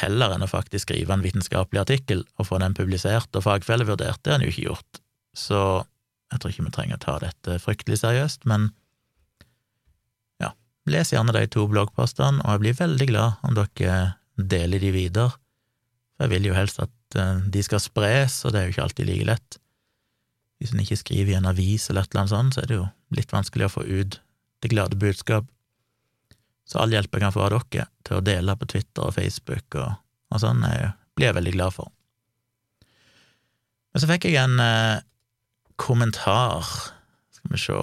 [0.00, 4.22] heller enn å faktisk skrive en vitenskapelig artikkel og få den publisert og fagfellevurdert.
[4.22, 5.00] Det har han jo ikke gjort,
[5.36, 5.60] så
[6.30, 8.70] jeg tror ikke vi trenger å ta dette fryktelig seriøst, men
[10.88, 13.98] les gjerne de to bloggpostene, og jeg blir veldig glad om dere
[14.36, 15.36] deler de videre,
[16.16, 18.86] for jeg vil jo helst at eh, de skal spres, og det er jo ikke
[18.86, 19.60] alltid like lett.
[20.60, 22.76] Hvis en ikke skriver i en avis eller et eller annet sånt, så er det
[22.76, 24.20] jo litt vanskelig å få ut
[24.60, 25.46] det glade budskap.
[26.68, 29.80] Så all hjelp jeg kan få av dere til å dele på Twitter og Facebook
[29.80, 29.96] og,
[30.30, 30.60] og sånn,
[31.16, 31.88] blir jeg veldig glad for.
[33.90, 35.02] Men så fikk jeg en eh,
[35.80, 36.68] kommentar,
[37.34, 37.78] skal vi se,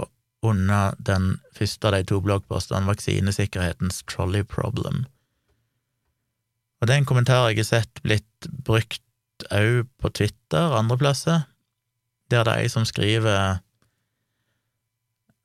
[0.46, 5.06] under den første av de to bloggpostene, Vaksinesikkerhetens trolley problem.
[6.78, 9.02] Og det er en kommentar jeg har sett blitt brukt
[9.54, 11.46] òg på Twitter andre plasser,
[12.30, 13.60] der det er ei som skriver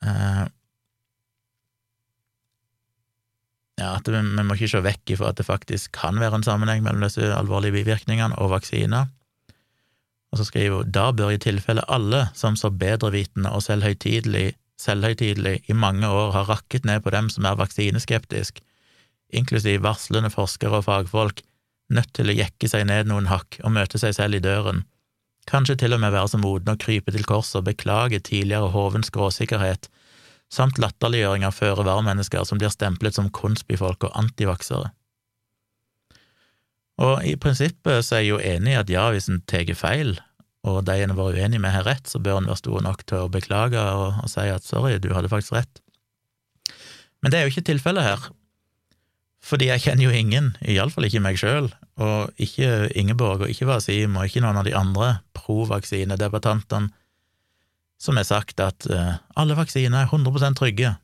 [0.02, 0.44] eh,
[3.80, 6.46] ja, at vi, vi må ikke se vekk ifra at det faktisk kan være en
[6.46, 9.10] sammenheng mellom disse alvorlige bivirkningene og vaksiner.
[10.32, 15.62] Og så skriver hun da bør i tilfelle alle som så bedrevitende og selvhøytidelig, selvhøytidelig
[15.70, 18.60] i mange år har rakket ned på dem som er vaksineskeptisk,
[19.32, 21.42] inklusiv varslende forskere og fagfolk,
[21.92, 24.84] nødt til å jekke seg ned noen hakk og møte seg selv i døren,
[25.50, 29.10] kanskje til og med være så moden å krype til korset og beklage tidligere hovens
[29.10, 29.88] skråsikkerhet
[30.52, 34.90] samt latterliggjøring av føre-var-mennesker som blir stemplet som konspifolk og antivaksere.
[37.02, 40.18] Og i prinsippet så er jeg jo enig i at ja, hvis en tar feil,
[40.62, 43.24] og de en var uenig med har rett, så bør en være stor nok til
[43.24, 45.82] å beklage og, og si at sorry, du hadde faktisk rett.
[47.22, 48.30] Men det er jo ikke tilfellet her,
[49.42, 51.72] fordi jeg kjenner jo ingen, iallfall ikke meg sjøl,
[52.02, 56.92] og ikke Ingeborg og ikke Wasim og ikke noen av de andre pro-vaksinedebattantene
[58.02, 60.94] som har sagt at uh, alle vaksiner er 100% trygge,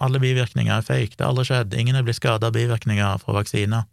[0.00, 3.34] alle bivirkninger er fake, det har aldri skjedd, ingen er blitt skada av bivirkninger fra
[3.36, 3.84] vaksiner.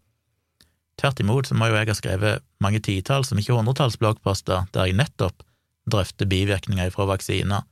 [0.98, 4.90] Tvert imot så må jo jeg ha skrevet mange titalls, om ikke hundretalls bloggposter der
[4.90, 5.44] jeg nettopp
[5.88, 7.66] drøfter bivirkninger fra vaksiner.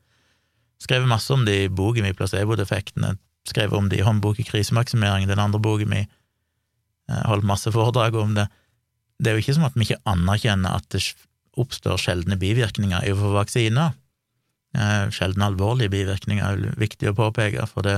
[0.81, 3.15] Skrevet masse om det i boken min Placebo-defektene,
[3.47, 6.07] skrevet om det i håndbok i krisemaksimering, den andre boken min,
[7.25, 8.47] holdt masse foredrag om det.
[9.21, 11.03] Det er jo ikke som at vi ikke anerkjenner at det
[11.59, 13.93] oppstår sjeldne bivirkninger overfor vaksiner.
[14.75, 17.95] Eh, sjeldne alvorlige bivirkninger er viktig å påpeke, for det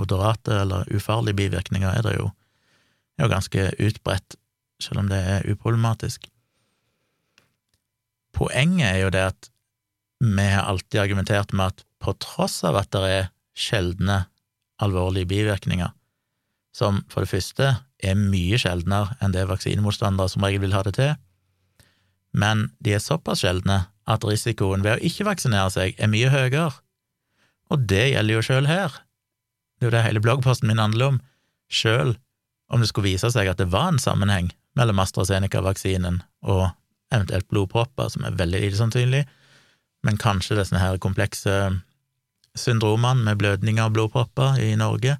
[0.00, 2.30] moderate eller ufarlige bivirkninger er det jo,
[3.20, 4.36] er jo ganske utbredt,
[4.80, 6.24] selv om det er uproblematisk.
[8.32, 9.50] Poenget er jo det at
[10.20, 14.24] vi har alltid argumentert med at på tross av at det er sjeldne
[14.80, 15.92] alvorlige bivirkninger,
[16.72, 20.94] som for det første er mye sjeldnere enn det vaksinemotstandere som regel vil ha det
[20.96, 21.12] til,
[22.32, 26.70] men de er såpass sjeldne at risikoen ved å ikke vaksinere seg er mye høyere.
[27.70, 28.94] Og det gjelder jo sjøl her.
[29.78, 31.20] Det er jo det hele bloggposten min handler om.
[31.70, 32.16] Sjøl
[32.70, 36.68] om det skulle vise seg at det var en sammenheng mellom AstraZeneca-vaksinen og
[37.10, 39.24] eventuelt blodpropper, som er veldig lite sannsynlig,
[40.06, 41.56] men kanskje det er sånne her komplekse
[42.58, 45.18] syndromene med blødninger og blodpropper i Norge.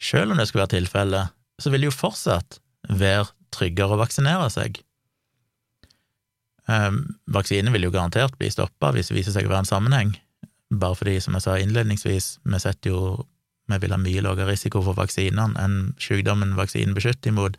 [0.00, 1.28] selv om det skulle være tilfellet,
[1.60, 2.56] så vil det jo fortsatt
[2.88, 4.78] være tryggere å vaksinere seg.
[6.64, 10.14] Um, vaksinen vil jo garantert bli stoppa hvis det viser seg å være en sammenheng,
[10.70, 13.02] bare fordi, som jeg sa innledningsvis, vi setter jo
[13.72, 17.58] vi vil ha mye lavere risiko for vaksinene enn sykdommen vaksinen beskytter imot,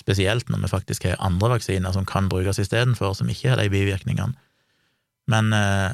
[0.00, 3.70] spesielt når vi faktisk har andre vaksiner som kan brukes istedenfor, som ikke har de
[3.72, 4.34] bivirkningene.
[5.30, 5.92] Men, uh,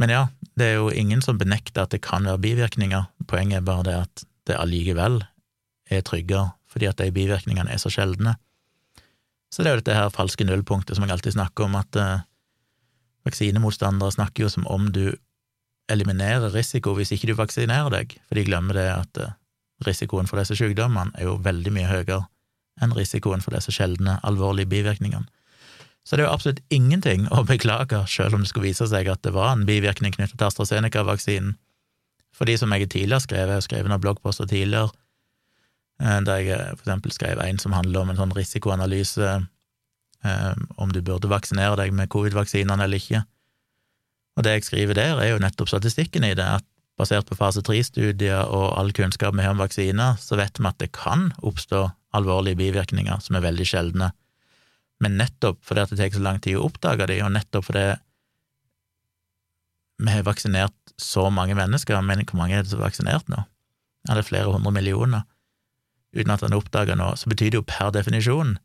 [0.00, 0.26] men ja,
[0.58, 3.96] det er jo ingen som benekter at det kan være bivirkninger, poenget er bare det
[4.04, 5.22] at det allikevel
[5.90, 8.34] er tryggere fordi at de bivirkningene er så sjeldne.
[9.48, 12.26] Så det er jo dette her falske nullpunktet som jeg alltid snakker om, at uh,
[13.24, 15.14] vaksinemotstandere snakker jo som om du
[15.92, 19.34] eliminerer risiko hvis ikke du vaksinerer deg, for de glemmer det at uh,
[19.86, 22.24] risikoen for disse sykdommene er jo veldig mye høyere
[22.82, 25.24] enn risikoen for disse sjeldne, alvorlige bivirkningene.
[26.04, 29.22] Så det er jo absolutt ingenting å beklage, selv om det skulle vise seg at
[29.24, 31.56] det var en bivirkning knyttet til AstraZeneca-vaksinen.
[32.36, 34.92] For de som jeg tidligere skrev, jeg har skrevet noen bloggposter tidligere,
[36.02, 40.52] Eh, der jeg eh, for eksempel skrev en som handler om en sånn risikoanalyse eh,
[40.76, 43.22] om du burde vaksinere deg med covid-vaksinene eller ikke.
[44.36, 47.62] Og det jeg skriver der, er jo nettopp statistikken i det, at basert på fase
[47.64, 51.86] tre-studier og all kunnskap vi har om vaksiner, så vet vi at det kan oppstå
[52.16, 54.10] alvorlige bivirkninger som er veldig sjeldne.
[55.04, 57.86] Men nettopp fordi det tar så lang tid å oppdage de, og nettopp fordi
[60.04, 63.44] vi har vaksinert så mange mennesker, men hvor mange er det som er vaksinert nå?
[64.08, 65.24] Er det flere hundre millioner?
[66.16, 68.56] uten at han oppdager noe, så betyr det jo per definisjon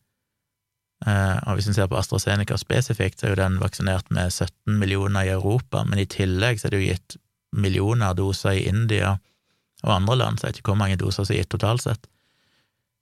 [1.01, 5.25] og Hvis en ser på AstraZeneca spesifikt, så er jo den vaksinert med 17 millioner
[5.25, 7.15] i Europa, men i tillegg så er det jo gitt
[7.51, 9.15] millioner doser i India
[9.81, 12.05] og andre land, så jeg vet ikke hvor mange doser som er gitt totalt sett.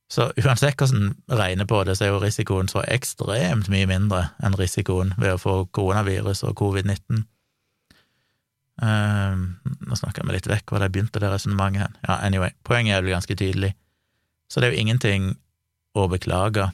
[0.09, 4.23] Så uansett hvordan en regner på det, så er jo risikoen så ekstremt mye mindre
[4.41, 7.27] enn risikoen ved å få koronavirus og covid-19.
[8.79, 9.43] Uh, eh,
[9.85, 11.99] nå snakker vi litt vekk hvor de begynte, det resonnementet.
[12.07, 13.75] Ja, anyway, poenget er vel ganske tydelig.
[14.49, 15.29] Så det er jo ingenting
[15.93, 16.71] å beklage.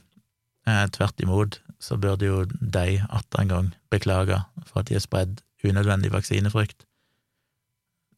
[0.65, 5.03] Eh, tvert imot så burde jo de atter en gang beklage for at de har
[5.03, 6.85] spredd unødvendig vaksinefrykt,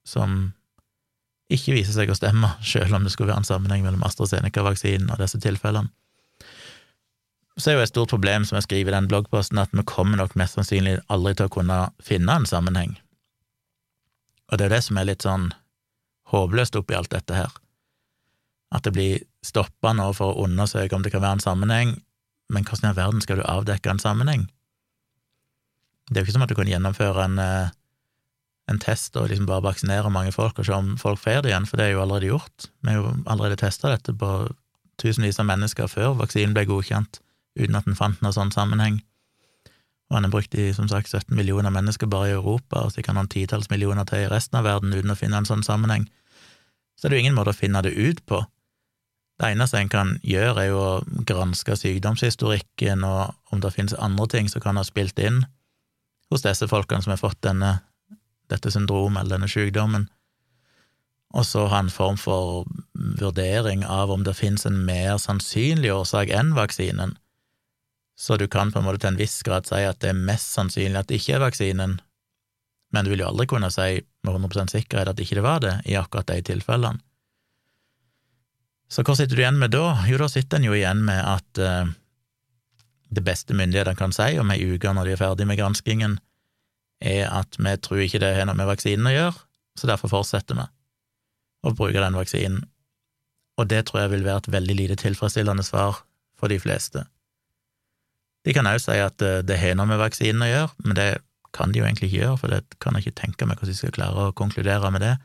[0.08, 0.54] som
[1.52, 5.24] ikke viser seg å stemme, selv om det skulle være en sammenheng mellom AstraZeneca-vaksinen og
[5.24, 5.92] disse tilfellene.
[7.58, 10.20] Så er jo et stort problem, som jeg skriver i den bloggposten, at vi kommer
[10.20, 13.00] nok mest sannsynlig aldri til å kunne finne en sammenheng.
[14.52, 15.48] Og det er jo det som er litt sånn
[16.30, 17.56] håpløst oppi alt dette her
[18.76, 21.94] at det blir stoppa nå for å undersøke om det kan være en sammenheng,
[22.54, 24.48] men hvordan i all verden skal du avdekke en sammenheng?
[26.08, 27.74] Det er jo ikke som at du kan gjennomføre en, eh,
[28.72, 31.68] en test og liksom bare vaksinere mange folk og se om folk får det igjen,
[31.68, 32.70] for det er jo allerede gjort.
[32.84, 34.32] Vi har jo allerede testa dette på
[34.98, 37.20] tusenvis av mennesker før vaksinen ble godkjent,
[37.60, 39.02] uten at en fant noen sånn sammenheng.
[40.08, 43.18] Og han har brukt i som sagt 17 millioner mennesker bare i Europa, og sikkert
[43.18, 46.08] noen titalls millioner til i resten av verden uten å finne en sånn sammenheng.
[46.96, 48.46] Så det er jo ingen måte å finne det ut på.
[49.38, 54.26] Det eneste en kan gjøre, er jo å granske sykdomshistorikken og om det finnes andre
[54.34, 55.43] ting som kan ha spilt inn
[56.32, 57.78] hos disse folkene som har fått denne,
[58.50, 60.08] dette syndromet eller denne sykdommen,
[61.36, 62.65] og så ha en form for
[63.21, 67.15] vurdering av om det finnes en mer sannsynlig årsak enn vaksinen.
[68.17, 70.56] Så du kan på en måte til en viss grad si at det er mest
[70.56, 72.00] sannsynlig at det ikke er vaksinen,
[72.91, 75.76] men du vil jo aldri kunne si med 100 sikkerhet at ikke det var det
[75.86, 77.04] i akkurat de tilfellene.
[78.88, 79.97] Så hva sitter du igjen med da?
[80.08, 81.89] Jo, da sitter en jo igjen med at eh,
[83.12, 86.17] det beste myndighetene kan si om ei uke når de er ferdig med granskingen,
[87.04, 89.43] er at vi tror ikke det har noe med vaksinen å gjøre,
[89.78, 90.65] så derfor fortsetter vi
[91.67, 92.63] å bruke den vaksinen.
[93.58, 96.04] Og det tror jeg vil være et veldig lite tilfredsstillende svar
[96.38, 97.04] for de fleste.
[98.45, 101.08] De kan òg si at uh, det har noe med vaksinen å gjøre, men det
[101.58, 103.80] kan de jo egentlig ikke gjøre, for det kan jeg ikke tenke meg hvordan de
[103.80, 105.15] skal klare å konkludere med det.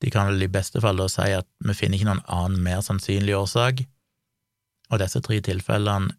[0.00, 2.80] De kan vel i beste fall da si at vi finner ikke noen annen mer
[2.84, 3.84] sannsynlig årsak,
[4.90, 6.16] og disse tre tilfellene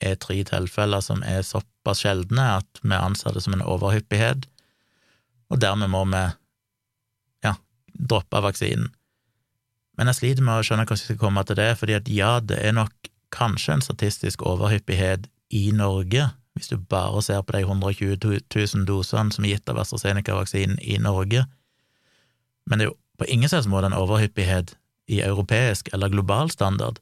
[0.00, 4.46] er tre tilfeller som er såpass sjeldne at vi anser det som en overhyppighet,
[5.48, 6.22] og dermed må vi
[7.44, 7.54] ja,
[7.92, 8.92] droppe vaksinen.
[9.98, 12.36] Men jeg sliter med å skjønne hvordan vi skal komme til det, fordi at ja,
[12.38, 15.26] det er nok kanskje en statistisk overhyppighet
[15.58, 19.80] i Norge, hvis du bare ser på de 120 000 dosene som er gitt av
[19.82, 21.44] AstraZeneca-vaksinen i Norge,
[22.68, 24.76] men det er jo på ingen slags måte en overhyppighet
[25.08, 27.00] i europeisk eller global standard.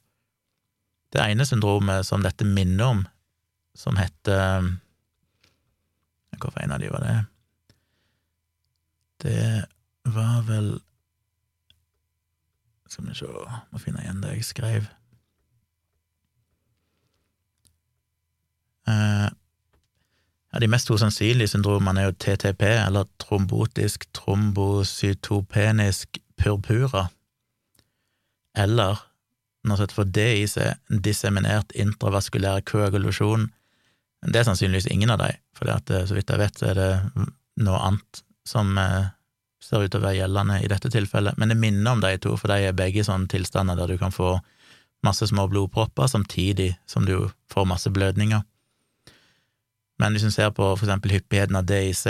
[1.13, 3.05] Det ene syndromet som dette minner om,
[3.77, 4.77] som heter
[6.37, 7.15] Hvorfor en av de var det?
[9.23, 9.65] Det
[10.13, 10.67] var vel
[12.87, 13.27] Skal vi se,
[13.71, 14.85] må finne igjen det jeg skrev.
[18.87, 19.27] Uh,
[20.57, 27.03] ja, de mest sannsynlige syndromene er jo TTP, eller trombotisk trombocytopenisk purpura,
[28.57, 28.97] eller
[29.67, 30.57] noe som for DIC,
[31.05, 33.51] disseminert intravaskulær koagulasjon.
[34.25, 36.89] Det er sannsynligvis ingen av dem, for eh, så vidt jeg vet, er det
[37.61, 39.13] noe annet som eh,
[39.61, 41.37] ser ut til å være gjeldende i dette tilfellet.
[41.37, 44.15] Men det minner om de to, for de er begge sånne tilstander der du kan
[44.15, 44.39] få
[45.05, 48.41] masse små blodpropper samtidig som du får masse blødninger.
[49.97, 52.05] Men hvis en ser på for eksempel hyppigheten av DIC,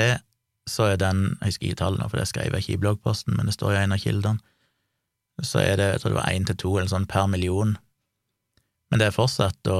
[0.67, 3.47] så er den Jeg husker ikke tallene, for det skrev jeg ikke i bloggposten, men
[3.47, 4.43] det står i en av kildene
[5.45, 7.75] så er det, jeg tror det var én til to eller sånn per million.
[8.89, 9.79] Men det er fortsatt da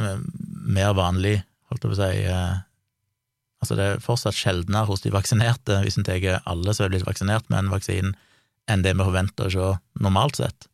[0.00, 0.20] eh,
[0.76, 1.38] mer vanlig,
[1.70, 2.62] holdt jeg på å si eh,
[3.56, 7.06] Altså, det er fortsatt sjeldnere hos de vaksinerte, hvis en tar alle som er blitt
[7.06, 8.10] vaksinert med en vaksine,
[8.68, 9.68] enn det vi forventer å se
[10.04, 10.66] normalt sett.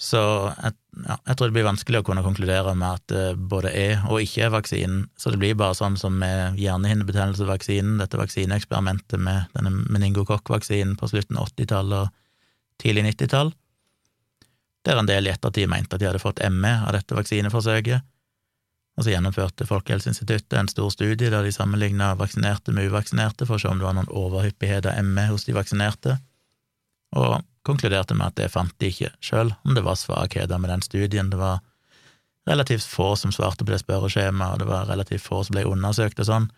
[0.00, 0.74] Så jeg,
[1.06, 4.24] ja, jeg tror det blir vanskelig å kunne konkludere med at det både er og
[4.24, 9.70] ikke er vaksinen, så det blir bare sånn som med hjernehinnebetegnelsevaksinen, dette vaksineeksperimentet med denne
[9.94, 13.54] meningokokk-vaksinen på slutten av 80-tallet og tidlig 90-tall,
[14.84, 18.10] der en del i ettertid mente at de hadde fått ME av dette vaksineforsøket.
[18.94, 23.62] Og så gjennomførte Folkehelseinstituttet en stor studie der de sammenligna vaksinerte med uvaksinerte for å
[23.62, 26.18] se om det var noen overhyppighet av ME hos de vaksinerte,
[27.14, 30.84] og konkluderte med at det fant de ikke, sjøl om det var svakheter med den
[30.84, 31.30] studien.
[31.32, 31.62] Det var
[32.48, 36.20] relativt få som svarte på det spørreskjemaet, og det var relativt få som ble undersøkt
[36.20, 36.50] og sånn,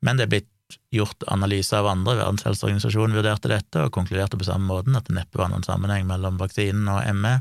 [0.00, 0.48] men det er blitt
[0.94, 2.16] gjort analyser av andre.
[2.20, 6.06] Verdens helseorganisasjon vurderte dette og konkluderte på samme måten, at det neppe var noen sammenheng
[6.08, 7.40] mellom vaksinen og ME.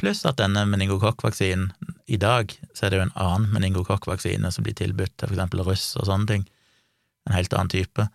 [0.00, 1.70] Pluss at denne meningokokkvaksinen
[2.10, 5.62] I dag så er det jo en annen meningokokkvaksine som blir tilbudt til for eksempel
[5.64, 6.46] russ og sånne ting.
[7.28, 8.08] En helt annen type.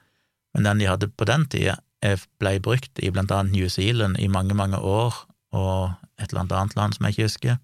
[0.53, 4.27] Men den de hadde på den tida, ble brukt i blant annet New Zealand i
[4.31, 5.15] mange, mange år,
[5.51, 7.57] og et eller annet land som jeg ikke husker,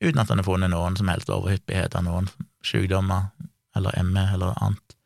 [0.00, 2.30] uten at han har funnet noen som helst overhyppighet av noen
[2.64, 3.30] sykdommer
[3.76, 4.96] eller ME eller annet.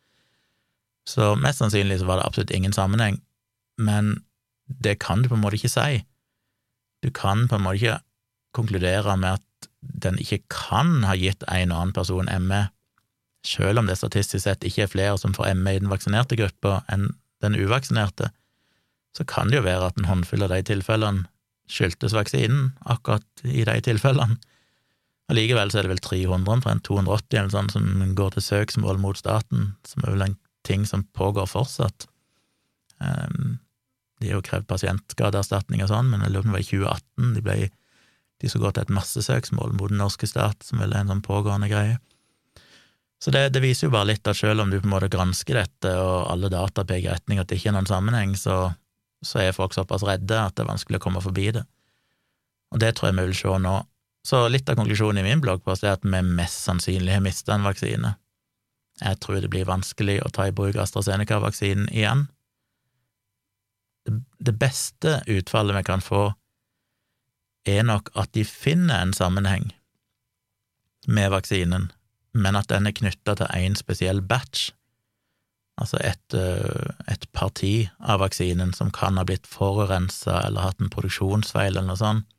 [1.09, 3.19] Så mest sannsynlig så var det absolutt ingen sammenheng,
[3.77, 4.23] men
[4.67, 6.05] det kan du på en måte ikke si.
[7.05, 7.99] Du kan på en måte ikke
[8.57, 12.69] konkludere med at den ikke kan ha gitt en annen person ME,
[13.45, 16.81] selv om det statistisk sett ikke er flere som får ME i den vaksinerte gruppa
[16.93, 17.11] enn
[17.45, 18.31] den uvaksinerte,
[19.17, 21.29] så kan det jo være at en håndfull av de tilfellene
[21.71, 24.37] skyldtes vaksinen, akkurat i de tilfellene.
[25.33, 29.17] Allikevel så er det vel 300, omtrent 280 eller sånn, som går til søksmål mot
[29.17, 30.37] staten, som er vel en
[30.69, 32.05] ting som pågår fortsatt.
[33.01, 33.57] Um,
[34.21, 36.69] de har jo krevd pasientskadeerstatning og sånn, men jeg lurer på om det var i
[36.69, 37.57] 2018 de ble
[38.43, 41.25] de skulle gå til et massesøksmål mot den norske stat, som vel er en sånn
[41.25, 41.97] pågående greie.
[43.23, 45.57] Så det, det, viser jo bare litt at selv om du på en måte gransker
[45.57, 48.75] dette, og alle data peker i retning at det ikke er noen sammenheng, så,
[49.27, 51.65] så, er folk såpass redde at det er vanskelig å komme forbi det.
[52.75, 53.75] Og det tror jeg vi vil se nå.
[54.25, 57.67] Så litt av konklusjonen i min bloggpost er at vi mest sannsynlig har mista en
[57.67, 58.15] vaksine.
[59.03, 62.29] Jeg tror det blir vanskelig å ta i bruk AstraZeneca-vaksinen igjen.
[64.05, 66.29] Det beste utfallet vi kan få,
[67.69, 69.71] er nok at de finner en sammenheng
[71.09, 71.91] med vaksinen,
[72.37, 74.71] men at den er knytta til én spesiell batch,
[75.81, 80.93] altså et, eh, et, parti av vaksinen som kan ha blitt forurensa eller hatt en
[80.93, 82.31] produksjonsfeil eller noe sånt.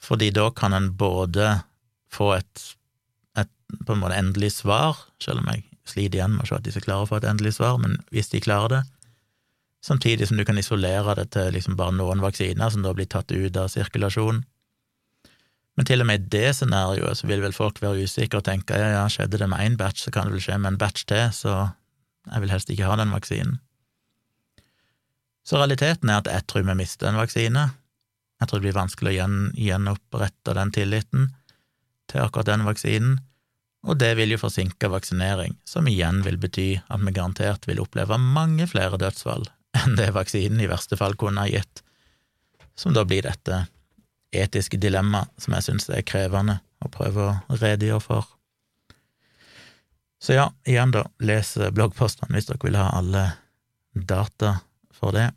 [0.00, 1.58] Fordi da kan en både
[2.14, 2.68] få et
[3.84, 6.72] på en måte endelig svar, selv om jeg sliter igjen med å se at de
[6.72, 8.82] skal klare å få et endelig svar, men hvis de klarer det,
[9.84, 13.32] samtidig som du kan isolere det til liksom bare noen vaksiner som da blir tatt
[13.32, 14.42] ut av sirkulasjon.
[15.78, 18.76] Men til og med i det scenarioet så vil vel folk være usikre og tenke
[18.76, 21.06] ja, ja, skjedde det med én batch, så kan det vel skje med en batch
[21.06, 21.54] til, så
[22.28, 23.60] jeg vil helst ikke ha den vaksinen.
[25.46, 27.62] Så realiteten er at jeg tror vi mister en vaksine.
[28.42, 31.30] Jeg tror det blir vanskelig å gjen, gjenopprette den tilliten
[32.10, 33.16] til akkurat den vaksinen
[33.86, 38.18] og det vil jo forsinke vaksinering, som igjen vil bety at vi garantert vil oppleve
[38.18, 39.46] mange flere dødsfall
[39.78, 41.82] enn det vaksinen i verste fall kunne ha gitt,
[42.74, 43.66] som da blir dette
[44.34, 48.28] etiske dilemma som jeg syns er krevende å prøve å redegjøre for.
[50.18, 53.24] Så ja, igjen, da, les bloggpostene hvis dere vil ha alle
[53.94, 54.58] data
[54.94, 55.28] for det.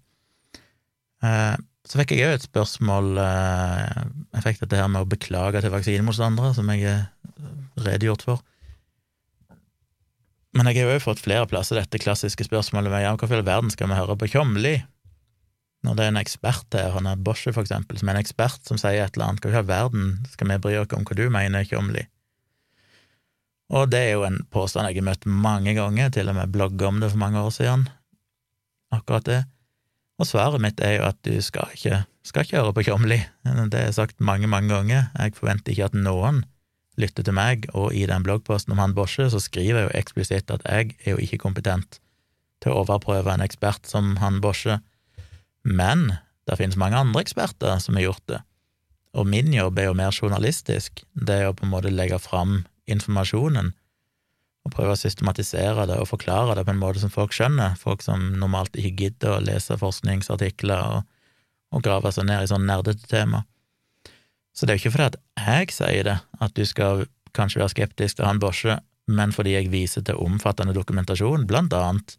[1.24, 4.02] Eh, så fikk jeg òg et spørsmål eh,
[4.36, 7.04] Jeg fikk dette her med å beklage til vaksinemotstandere, som jeg er
[7.82, 8.42] redegjort for.
[10.58, 13.48] Men jeg har òg fått flere plasser dette klassiske spørsmålet med ja, hvorfor i all
[13.48, 14.76] verden skal vi høre på Tjomli?
[15.82, 18.68] Når det er en ekspert her, han er Bosche for eksempel, som er en ekspert
[18.70, 20.12] som sier et eller annet, hva i all verden?
[20.30, 22.06] Skal vi bry oss om hva du mener, Tjomli?
[23.72, 26.92] Og det er jo en påstand jeg har møtt mange ganger, til og med blogga
[26.92, 27.88] om det for mange år siden,
[28.94, 29.42] akkurat det.
[30.22, 33.18] Og svaret mitt er jo at du skal ikke, skal ikke høre på Tjomli,
[33.72, 36.44] det er sagt mange, mange ganger, jeg forventer ikke at noen
[37.00, 40.54] lytter til meg, og i den bloggposten om han Bosche så skriver jeg jo eksplisitt
[40.54, 42.02] at jeg er jo ikke kompetent
[42.62, 44.78] til å overprøve en ekspert som han Bosche,
[45.68, 46.10] men
[46.50, 48.42] det finnes mange andre eksperter som har gjort det,
[49.18, 52.62] og min jobb er jo mer journalistisk, det er å på en måte legge fram
[52.90, 53.74] informasjonen
[54.62, 58.04] og prøve å systematisere det og forklare det på en måte som folk skjønner, folk
[58.06, 61.08] som normalt ikke gidder å lese forskningsartikler og,
[61.74, 63.44] og grave seg ned i sånn nerdete tema.
[64.54, 67.06] Så det er jo ikke fordi at jeg sier det, at du skal
[67.36, 68.78] kanskje være skeptisk til han Bosje,
[69.12, 72.18] men fordi jeg viser til omfattende dokumentasjon, blant annet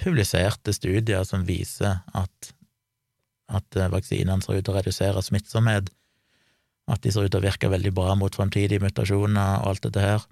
[0.00, 2.52] publiserte studier som viser at,
[3.52, 5.90] at eh, vaksinene ser ut til å redusere smittsomhet,
[6.90, 10.02] at de ser ut til å virke veldig bra mot framtidige mutasjoner og alt dette
[10.04, 10.26] her,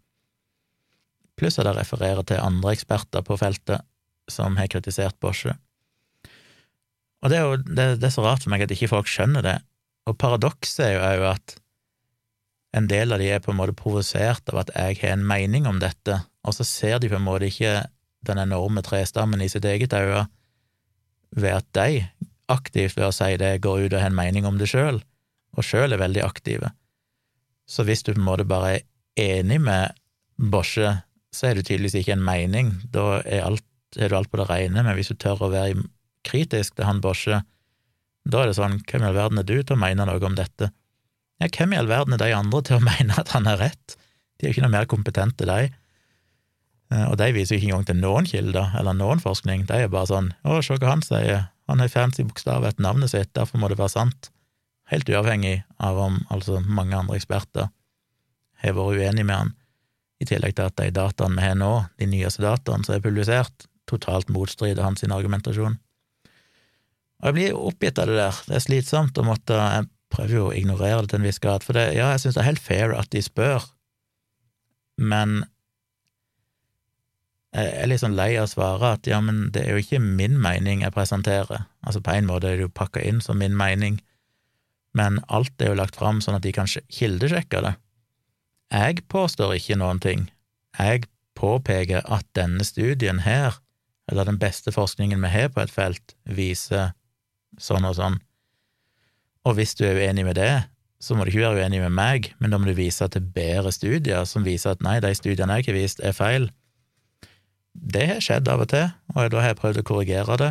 [1.38, 3.86] pluss at jeg refererer til andre eksperter på feltet
[4.30, 5.54] som har kritisert Bosche.
[7.20, 9.44] Og det er jo det, det er så rart for meg at ikke folk skjønner
[9.44, 9.56] det,
[10.08, 11.56] og paradokset er jo at
[12.76, 15.66] en del av de er på en måte provosert av at jeg har en mening
[15.68, 17.80] om dette, og så ser de på en måte ikke
[18.26, 20.26] den enorme trestammen i sitt eget øye
[21.36, 22.04] ved at de
[22.52, 25.00] aktivt ved å si det går ut og har en mening om det sjøl,
[25.56, 26.72] og sjøl er veldig aktive.
[27.70, 29.96] Så hvis du på en måte bare er enig med
[30.50, 31.00] Bosche,
[31.34, 33.64] så er du tydeligvis ikke en mening, da er, alt,
[33.96, 35.84] er du alt på det rene, men hvis du tør å være
[36.26, 37.42] kritisk til han Bosche,
[38.28, 40.36] da er det sånn, hvem i all verden er du til å mene noe om
[40.38, 40.72] dette?
[41.40, 43.96] Ja, hvem i all verden er de andre til å mene at han har rett?
[44.36, 45.70] De er jo ikke noe mer kompetente, de.
[46.90, 49.92] Eh, og de viser jo ikke engang til noen kilder eller noen forskning, de er
[49.92, 53.60] bare sånn å, se hva han sier, han har fancy bokstav etter navnet sitt, derfor
[53.62, 54.30] må det være sant.
[54.90, 57.70] Helt uavhengig av om altså mange andre eksperter
[58.60, 59.52] har vært uenige med han,
[60.20, 63.68] i tillegg til at de dataene vi har nå, de nyeste dataene som er publisert,
[63.88, 65.78] totalt motstrider hans argumentasjon.
[67.20, 70.44] Og jeg blir oppgitt av det der, det er slitsomt å måtte Jeg prøver jo
[70.48, 72.64] å ignorere det til en viss grad, for det, ja, jeg synes det er helt
[72.64, 73.66] fair at de spør,
[74.98, 75.44] men
[77.50, 79.98] jeg er litt sånn lei av å svare at ja, men det er jo ikke
[80.02, 83.56] min mening jeg presenterer, altså på en måte er det jo pakka inn som min
[83.58, 83.98] mening,
[84.94, 87.74] men alt er jo lagt fram sånn at de kan kildesjekke det.
[88.70, 90.28] Jeg påstår ikke noen ting,
[90.78, 93.58] jeg påpeker at denne studien her,
[94.10, 96.92] eller den beste forskningen vi har på et felt, viser
[97.58, 98.20] sånn og sånn.
[99.46, 100.52] Og hvis du er uenig med det,
[101.00, 103.72] så må du ikke være uenig med meg, men da må du vise til bedre
[103.72, 106.50] studier som viser at nei, de studiene jeg har vist, er feil.
[107.74, 110.50] Det har skjedd av og til, og da har jeg prøvd å korrigere det,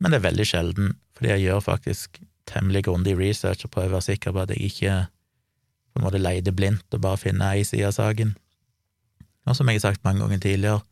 [0.00, 3.96] men det er veldig sjelden, fordi jeg gjør faktisk temmelig grundig research og prøver å
[3.96, 4.96] være sikker på at jeg ikke
[5.96, 8.34] på en måte leide blindt og bare finner ei side av saken.
[9.48, 10.84] Og som jeg har sagt mange ganger tidligere,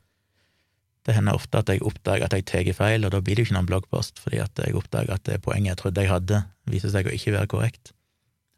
[1.05, 3.51] det hender ofte at jeg oppdager at jeg tar feil, og da blir det jo
[3.51, 6.39] ikke noen bloggpost, fordi at jeg oppdager at det poenget jeg trodde jeg hadde,
[6.73, 7.93] viser seg å ikke være korrekt,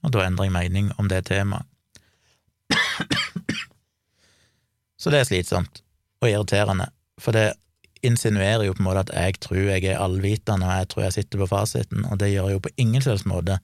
[0.07, 1.67] og da endrer jeg mening om det temaet.
[5.01, 5.83] Så det er slitsomt
[6.23, 6.91] og irriterende,
[7.21, 7.53] for det
[8.07, 11.17] insinuerer jo på en måte at jeg tror jeg er allvitende, og jeg tror jeg
[11.17, 13.59] sitter på fasiten, og det gjør jeg jo på ingen slags måte.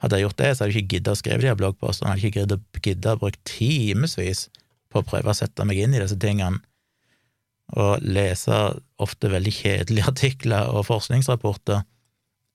[0.00, 2.24] Hadde jeg gjort det, så hadde jeg ikke giddet å skrive de her bloggpostene, hadde
[2.24, 2.46] jeg ikke
[2.88, 4.46] giddet å bruke timevis
[4.90, 6.62] på å prøve å sette meg inn i disse tingene,
[7.70, 8.56] og lese
[8.98, 11.84] ofte veldig kjedelige artikler og forskningsrapporter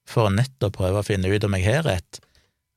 [0.10, 2.20] for å nettopp prøve å finne ut om jeg har rett,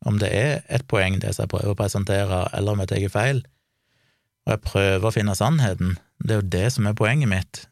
[0.06, 3.08] om det er et poeng, det som jeg prøver å presentere, eller om jeg tar
[3.12, 3.40] feil.
[4.46, 5.96] Og jeg prøver å finne sannheten.
[6.18, 7.64] Det er jo det som er poenget mitt.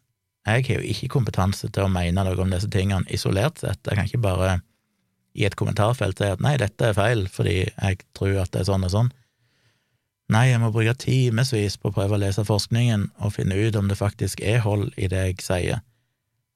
[0.46, 3.82] Jeg har jo ikke kompetanse til å mene noe om disse tingene isolert sett.
[3.82, 4.50] Jeg kan ikke bare
[5.36, 8.68] i et kommentarfelt si at nei, dette er feil fordi jeg tror at det er
[8.70, 9.10] sånn og sånn.
[10.32, 13.90] Nei, jeg må bruke timevis på å prøve å lese forskningen og finne ut om
[13.90, 15.82] det faktisk er hold i det jeg sier,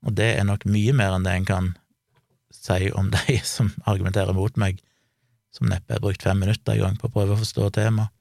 [0.03, 1.68] og det er nok mye mer enn det en kan
[2.55, 4.80] si om de som argumenterer mot meg,
[5.55, 8.14] som neppe har brukt fem minutter i gang på å prøve å forstå temaet.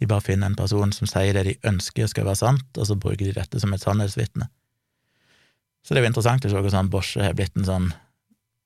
[0.00, 2.96] De bare finner en person som sier det de ønsker skal være sant, og så
[2.98, 4.48] bruker de dette som et sannhetsvitne.
[5.84, 7.90] Så det er jo interessant å se hvordan Bosje har blitt en sånn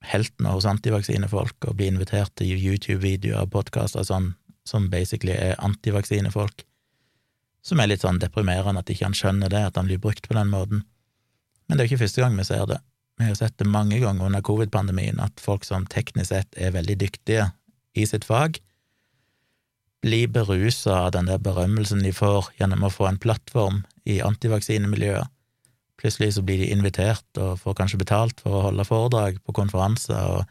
[0.07, 4.33] helten hos antivaksinefolk og blir invitert til YouTube-videoer og podkaster sånn,
[4.68, 6.62] som basically er antivaksinefolk,
[7.64, 10.37] som er litt sånn deprimerende at ikke han skjønner det, at han blir brukt på
[10.37, 10.85] den måten.
[11.66, 12.79] Men det er jo ikke første gang vi ser det.
[13.18, 17.01] Vi har sett det mange ganger under covid-pandemien, at folk som teknisk sett er veldig
[17.03, 17.51] dyktige
[17.99, 18.61] i sitt fag,
[20.05, 25.26] blir berusa av den der berømmelsen de får gjennom å få en plattform i antivaksinemiljøet.
[25.99, 30.38] Plutselig så blir de invitert og får kanskje betalt for å holde foredrag på konferanser,
[30.38, 30.44] og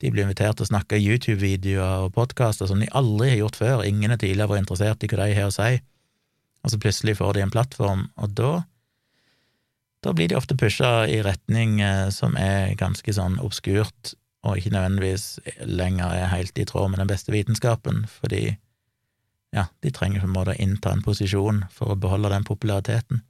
[0.00, 3.60] de blir invitert til å snakke i YouTube-videoer og podkaster som de aldri har gjort
[3.60, 5.82] før, ingen har tidligere vært interessert i hva de har å si,
[6.64, 8.52] og så plutselig får de en plattform, og da
[10.06, 14.14] da blir de ofte pusha i retning eh, som er ganske sånn obskurt,
[14.46, 18.52] og ikke nødvendigvis lenger er helt i tråd med den beste vitenskapen, fordi
[19.54, 23.22] ja, de trenger på en måte å innta en posisjon for å beholde den populariteten.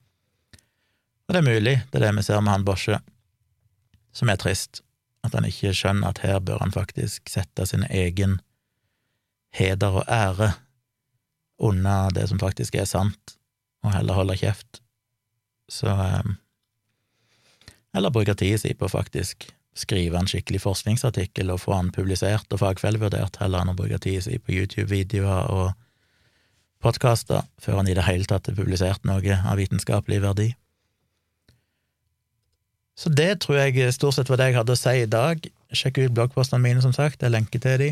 [1.29, 2.99] Og det er mulig, det er det vi ser med han Bosje,
[4.17, 4.83] som er trist,
[5.27, 8.39] at han ikke skjønner at her bør han faktisk sette sin egen
[9.55, 10.53] heder og ære
[11.59, 13.37] unna det som faktisk er sant,
[13.85, 14.81] og heller holde kjeft.
[15.69, 16.35] Så eh,
[17.97, 19.49] Eller bruke tida si på faktisk
[19.79, 24.23] skrive en skikkelig forskningsartikkel og få han publisert og fagfellevurdert, heller enn å bruke tida
[24.25, 25.73] si på YouTube-videoer og
[26.83, 30.49] podkaster før han i det hele tatt har publisert noe av vitenskapelig verdi.
[32.99, 35.45] Så det tror jeg stort sett var det jeg hadde å si i dag.
[35.71, 37.91] Sjekk ut bloggpostene mine, som sagt, jeg lenker til de.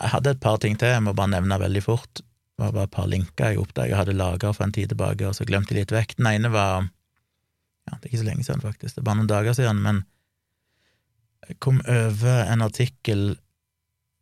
[0.00, 2.22] Jeg hadde et par ting til, jeg må bare nevne veldig fort.
[2.22, 5.28] Det var bare et par linker jeg oppdaget jeg hadde lagra for en tid tilbake,
[5.28, 6.16] og så glemte jeg litt vekk.
[6.20, 6.88] Den ene var
[7.88, 10.02] Ja, det er ikke så lenge siden, faktisk, det er bare noen dager siden, men
[11.48, 13.22] jeg kom over en artikkel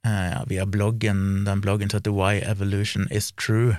[0.07, 3.77] eh, ja, via bloggen, den bloggen som heter Why Evolution Is True,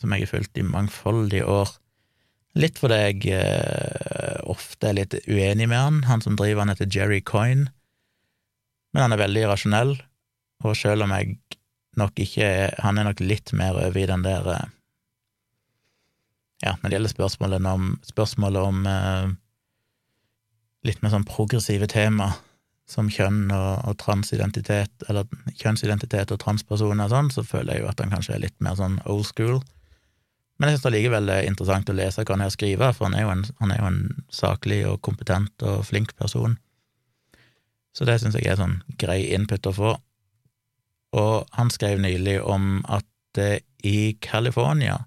[0.00, 1.70] som jeg har fulgt i mangfoldige år.
[2.56, 6.02] Litt fordi jeg eh, ofte er litt uenig med han.
[6.08, 7.70] Han som driver han heter Jerry Coyne,
[8.94, 9.96] men han er veldig rasjonell,
[10.64, 11.36] og selv om jeg
[12.00, 14.48] nok ikke er Han er nok litt mer over i den der
[16.64, 19.28] Ja, når det gjelder spørsmålet om, spørsmålet om eh,
[20.88, 22.30] litt mer sånn progressive tema,
[22.88, 25.26] som kjønn og, og, transidentitet, eller
[25.58, 28.78] kjønnsidentitet og transpersoner og sånn, så føler jeg jo at han kanskje er litt mer
[28.78, 29.58] sånn old school.
[30.56, 33.16] Men jeg synes det likevel er interessant å lese hva han her skriver, for han
[33.18, 34.00] er, en, han er jo en
[34.32, 36.56] saklig og kompetent og flink person.
[37.96, 39.92] Så det syns jeg er sånn grei input å få.
[41.16, 45.02] Og han skrev nylig om at det i California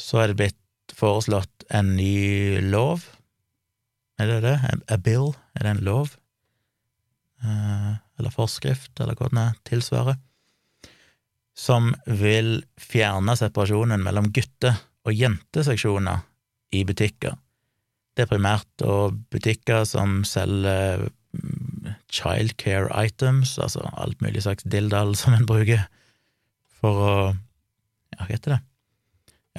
[0.00, 3.04] så er det blitt foreslått en ny lov.
[4.20, 4.56] Er det det?
[4.92, 5.34] A bill?
[5.56, 6.16] Er det en lov?
[7.44, 10.16] Eh, eller forskrift, eller hva den er, tilsvarer
[11.56, 14.76] som vil fjerne separasjonen mellom gutte-
[15.06, 16.24] og jenteseksjoner
[16.76, 17.36] i butikker.
[18.16, 18.84] Det er primært
[19.32, 25.86] butikker som selger mm, childcare items, altså alt mulig slags dilldall som en bruker
[26.80, 27.12] for å
[28.16, 28.60] Ja, hva heter det?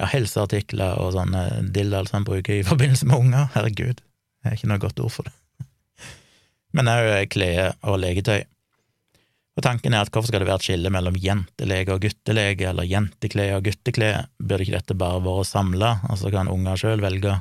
[0.00, 1.42] Ja, helseartikler og sånne
[1.74, 3.50] dilldall som en bruker i forbindelse med unger.
[3.54, 5.34] Herregud, det er ikke noe godt ord for det.
[6.74, 8.46] Men òg klær og leketøy.
[9.58, 12.86] Og tanken er at hvorfor skal det være et skille mellom jentelege og guttelege, eller
[12.86, 17.40] jenteklede og gutteklede, burde ikke dette bare vært samla, og så kan unger sjøl velge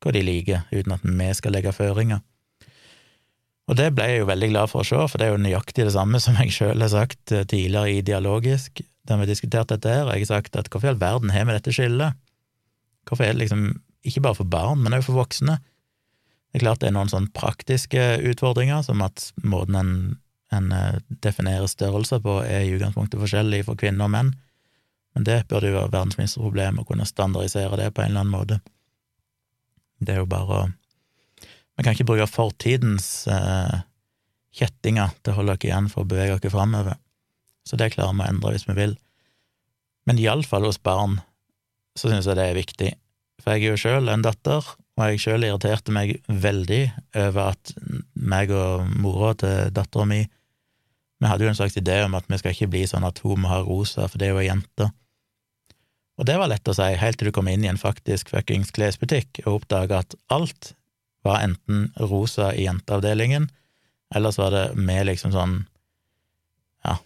[0.00, 2.22] hva de liker, uten at vi skal legge føringer?
[3.68, 5.84] Og det ble jeg jo veldig glad for å se, for det er jo nøyaktig
[5.84, 9.70] det samme som jeg sjøl har sagt eh, tidligere i Dialogisk, der vi har diskutert
[9.70, 12.16] dette her, og jeg har sagt at hvorfor i all verden har vi dette skillet?
[13.04, 13.68] Hvorfor er det liksom
[14.08, 15.60] ikke bare for barn, men også for voksne?
[16.50, 19.94] Det er klart det er noen sånn praktiske utfordringer, som at måten en
[20.54, 24.32] en eh, definerer størrelser på, er i utgangspunktet forskjellig for kvinner og menn,
[25.14, 28.24] men det burde jo være verdens minste problem å kunne standardisere det på en eller
[28.24, 28.60] annen måte.
[30.00, 30.68] Det er jo bare å
[31.80, 33.78] Vi kan ikke bruke fortidens eh,
[34.52, 36.98] kjettinger til å holde oss igjen for å bevege oss framover,
[37.64, 38.92] så det klarer vi å endre hvis vi vil.
[40.04, 41.22] Men iallfall hos barn
[41.96, 42.90] så synes jeg det er viktig,
[43.40, 46.82] for jeg er jo sjøl en datter, og jeg sjøl irriterte meg veldig
[47.22, 47.72] over at
[48.12, 50.20] meg og mora til dattera mi
[51.20, 53.42] vi hadde jo en slags idé om at vi skal ikke bli sånn at hun
[53.42, 54.88] må ha rosa, for det er jo ei jente.
[56.20, 58.72] Og det var lett å si, helt til du kom inn i en faktisk fuckings
[58.76, 60.74] klesbutikk og oppdaga at alt
[61.24, 63.50] var enten rosa i jenteavdelingen,
[64.14, 65.56] eller så var det med liksom sånn,
[66.84, 66.96] ja,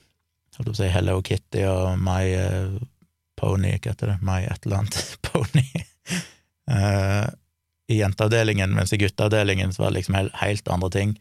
[0.56, 2.78] holdt på å si Hello Kitty og My uh,
[3.38, 5.66] Pony, hva heter det, My et eller annet Pony,
[6.70, 7.26] uh,
[7.90, 11.18] i jenteavdelingen, mens i gutteavdelingen så var det liksom helt, andre ting.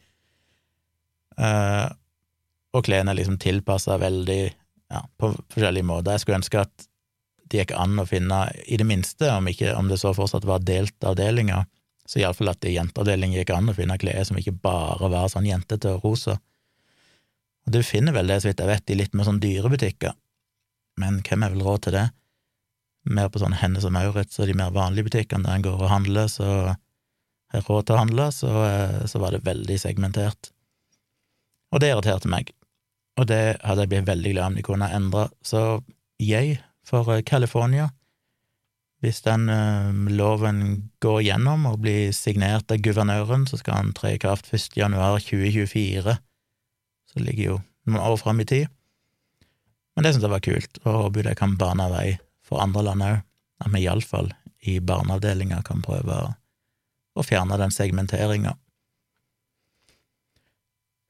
[1.38, 1.90] Uh,
[2.74, 6.16] og klærne er liksom tilpassa veldig ja, på forskjellige måter.
[6.16, 6.88] Jeg skulle ønske at
[7.52, 10.64] det gikk an å finne, i det minste, om, ikke, om det så fortsatt var
[10.66, 11.70] delte avdelinger,
[12.06, 15.30] Så iallfall at det i jenteavdelingen gikk an å finne klær som ikke bare var
[15.32, 16.34] sånn jentete og rosa.
[17.64, 20.12] Og du finner vel det, så vidt jeg vet, i litt mer sånn dyrebutikker,
[21.00, 22.04] men hvem har vel råd til det?
[23.08, 25.94] Mer på sånn Hennes og Maurits og de mer vanlige butikkene der en går og
[25.94, 26.50] handler, så
[27.54, 30.52] har råd til å handle, så, eh, så var det veldig segmentert.
[31.72, 32.52] Og det irriterte meg,
[33.20, 35.82] og det hadde jeg blitt veldig glad om de kunne endre, så
[36.22, 36.58] jeg,
[36.88, 37.90] for eh, California,
[39.04, 40.60] hvis den uh, loven
[41.04, 44.78] går gjennom og blir signert av guvernøren, så skal den tre i kraft 1.
[44.80, 46.16] januar 2024.
[47.12, 48.72] Så ligger jo noen år fram i tid.
[49.94, 52.08] Men det syns jeg var kult, og håper det kan bane vei
[52.48, 53.20] for andre land òg,
[53.64, 54.32] at vi iallfall
[54.72, 56.22] i barneavdelinga kan prøve
[57.14, 58.56] å fjerne den segmenteringa.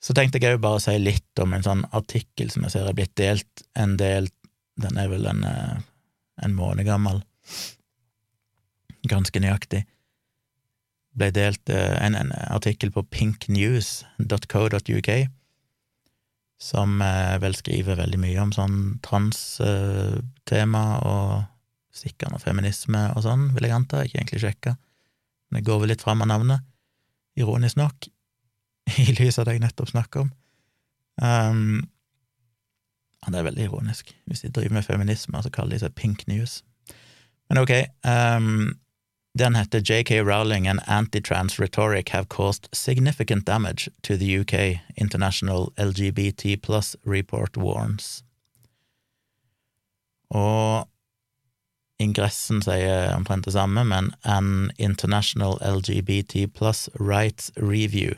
[0.04, 2.90] Så tenkte jeg òg bare å si litt om en sånn artikkel som jeg ser
[2.90, 4.28] er blitt delt en del,
[4.82, 5.78] den er vel en, eh,
[6.44, 7.22] en måned gammel,
[9.08, 9.86] ganske nøyaktig,
[11.16, 15.12] ble delt eh, en, en artikkel på pinknews.co.uk,
[16.64, 21.28] som eh, vel skriver veldig mye om sånn trans-tema og
[21.96, 24.76] sikkerne feminisme og sånn, vil jeg anta, ikke egentlig sjekka,
[25.48, 26.66] men det går vel litt fram av navnet,
[27.40, 28.10] ironisk nok,
[28.98, 30.32] i lys av det jeg nettopp snakka om.
[31.22, 31.90] Um,
[33.28, 34.16] det er veldig ironisk.
[34.26, 36.62] Hvis de driver med feminisme, så kaller de seg Pink News.
[37.50, 37.72] Men ok,
[38.04, 38.74] um,
[39.40, 45.72] den heter JK Rowling and anti-trans rhetoric have caused significant damage to the UK International
[45.78, 48.24] LGBT plus report warns.
[50.30, 50.90] Og
[52.00, 58.16] ingressen sier omtrent det samme, men An International LGBT plus rights review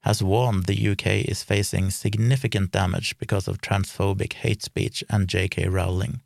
[0.00, 5.68] has warned the UK is facing significant damage because of transphobic hate speech and JK
[5.68, 6.20] Rowling.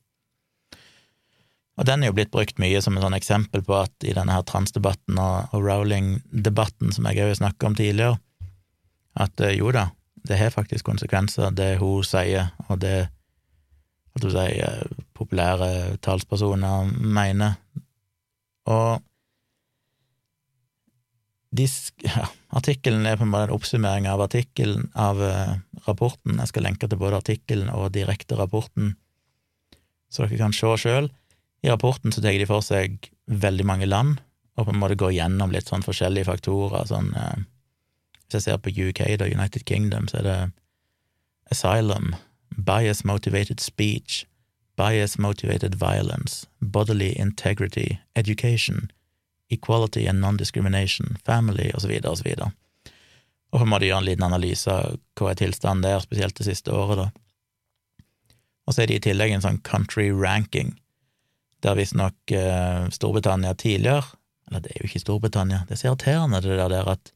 [1.80, 4.34] Og den er jo blitt brukt mye som et sånn eksempel på at i denne
[4.34, 8.18] her transdebatten og, og Rowling-debatten som jeg òg snakka om tidligere,
[9.16, 9.88] at eh, jo da,
[10.28, 13.08] det har faktisk konsekvenser, det hun sier, og det
[14.12, 17.56] at du sier populære talspersoner mener.
[18.68, 19.00] Og
[22.08, 22.26] ja,
[22.56, 26.38] artikkelen er på en måte en oppsummering av artikkelen av uh, rapporten.
[26.40, 28.96] Jeg skal lenke til både artikkelen og direkte rapporten,
[30.12, 31.10] så dere kan se sjøl.
[31.62, 34.18] I rapporten så tar de for seg veldig mange land,
[34.58, 36.88] og på en måte går gjennom litt sånn forskjellige faktorer.
[36.90, 37.44] Sånn, Uh,
[38.32, 40.52] hvis jeg ser på UK, da, United Kingdom, så er det
[41.52, 42.14] asylum,
[42.56, 44.24] bias motivated speech,
[44.76, 48.90] bias motivated violence, bodily integrity, education,
[49.52, 52.50] equality and non-discrimination, family, så videre og.
[53.52, 56.48] Og på en måte gjøre en liten analyse av hva er tilstanden der, spesielt det
[56.48, 57.08] siste året, da.
[58.66, 60.76] Og så er det i tillegg en sånn country ranking,
[61.62, 64.02] der visstnok eh, Storbritannia tidligere
[64.48, 67.12] Eller det er jo ikke Storbritannia, det er så irriterende det der at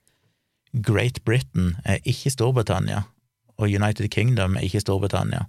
[0.86, 3.02] Great Britain er ikke Storbritannia,
[3.56, 5.46] og United Kingdom er ikke Storbritannia.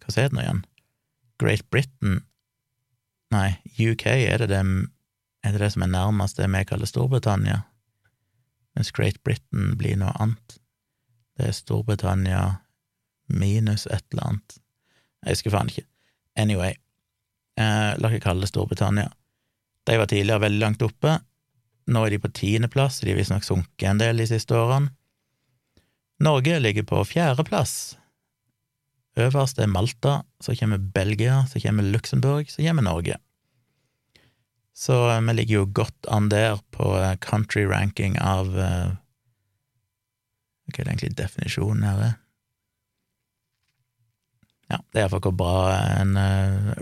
[0.00, 0.64] Hva sier det nå igjen?
[1.42, 2.22] Great Britain
[3.34, 4.62] Nei, UK er det det,
[5.42, 7.62] er det det som er nærmest det vi kaller Storbritannia,
[8.76, 10.58] mens Great Britain blir noe annet.
[11.36, 12.42] Det er Storbritannia
[13.26, 14.58] minus et eller annet.
[15.24, 15.86] Jeg husker faen ikke.
[16.38, 16.76] Anyway,
[17.58, 19.10] eh, la ikke kalle det Storbritannia.
[19.86, 21.18] De var tidligere veldig langt oppe.
[21.86, 24.92] Nå er de på tiendeplass, de har visstnok sunket en del de siste årene.
[26.22, 27.96] Norge ligger på fjerdeplass.
[29.16, 33.16] Øverst er Malta, så kommer Belgia, så kommer Luxembourg, så kommer Norge.
[34.76, 38.94] Så eh, vi ligger jo godt an der på eh, country ranking av eh,
[40.66, 42.14] Hva er det egentlig definisjonen her er?
[44.66, 45.58] Ja, det er iallfall hvor bra
[46.00, 46.16] en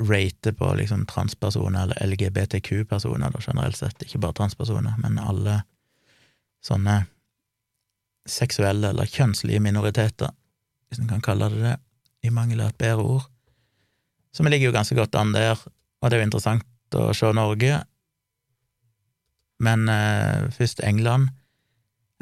[0.09, 5.59] rate på liksom transpersoner, eller LGBTQ-personer, generelt sett, ikke bare transpersoner, men alle
[6.65, 7.03] sånne
[8.25, 10.33] seksuelle eller kjønnslige minoriteter,
[10.89, 11.75] hvis en kan kalle det det,
[12.25, 13.31] i mangel av et bedre ord.
[14.35, 15.61] Så vi ligger jo ganske godt an der,
[16.01, 17.83] og det er jo interessant å se Norge.
[19.63, 21.31] Men eh, først England.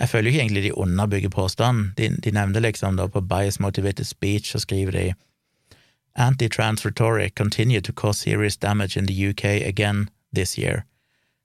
[0.01, 1.93] Jeg føler jo ikke egentlig de underbygger påstanden.
[1.97, 5.07] De, de nevnte liksom da på bias motivated speech, så skriver de
[6.15, 10.85] Anti-trans rhetoric continued to cause serious damage in the UK again this year.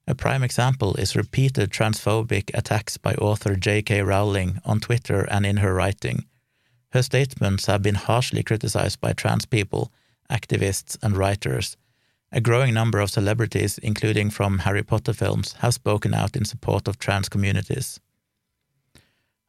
[0.08, 4.02] A prime example is repeated transphobic attacks by author J.K.
[4.02, 6.26] Rowling on Twitter and in her writing.
[6.90, 9.92] Her statements have been harshly criticized by trans people,
[10.30, 11.78] activists, and writers.
[12.32, 16.88] A growing number of celebrities, including from Harry Potter films, have spoken out in support
[16.88, 18.00] of trans communities.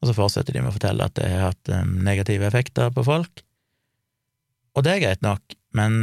[0.00, 3.02] Og så fortsetter de med å fortelle at det har hatt um, negative effekter på
[3.02, 3.42] folk,
[4.78, 5.94] Og det er greit nok, men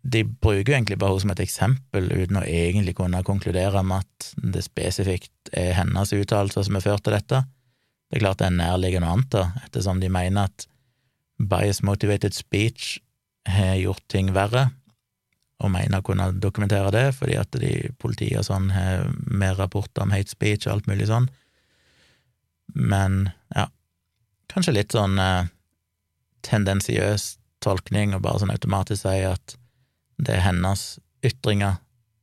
[0.00, 4.06] de bruker jo egentlig bare henne som et eksempel, uten å egentlig kunne konkludere med
[4.06, 7.42] at det spesifikt er hennes uttalelser som har ført til dette.
[8.10, 10.66] Det er klart det er nærliggende å anta, ettersom de mener at
[11.38, 12.98] bias motivated speech
[13.48, 14.68] har gjort ting verre,
[15.60, 20.02] og mener å kunne dokumentere det, fordi at de, politiet og sånn har mer rapporter
[20.02, 21.28] om hate speech og alt mulig sånn.
[22.74, 23.68] Men ja,
[24.50, 25.50] kanskje litt sånn eh,
[26.46, 29.56] tendensiøs tolkning, og bare sånn automatisk si at
[30.20, 31.78] det er hennes ytringer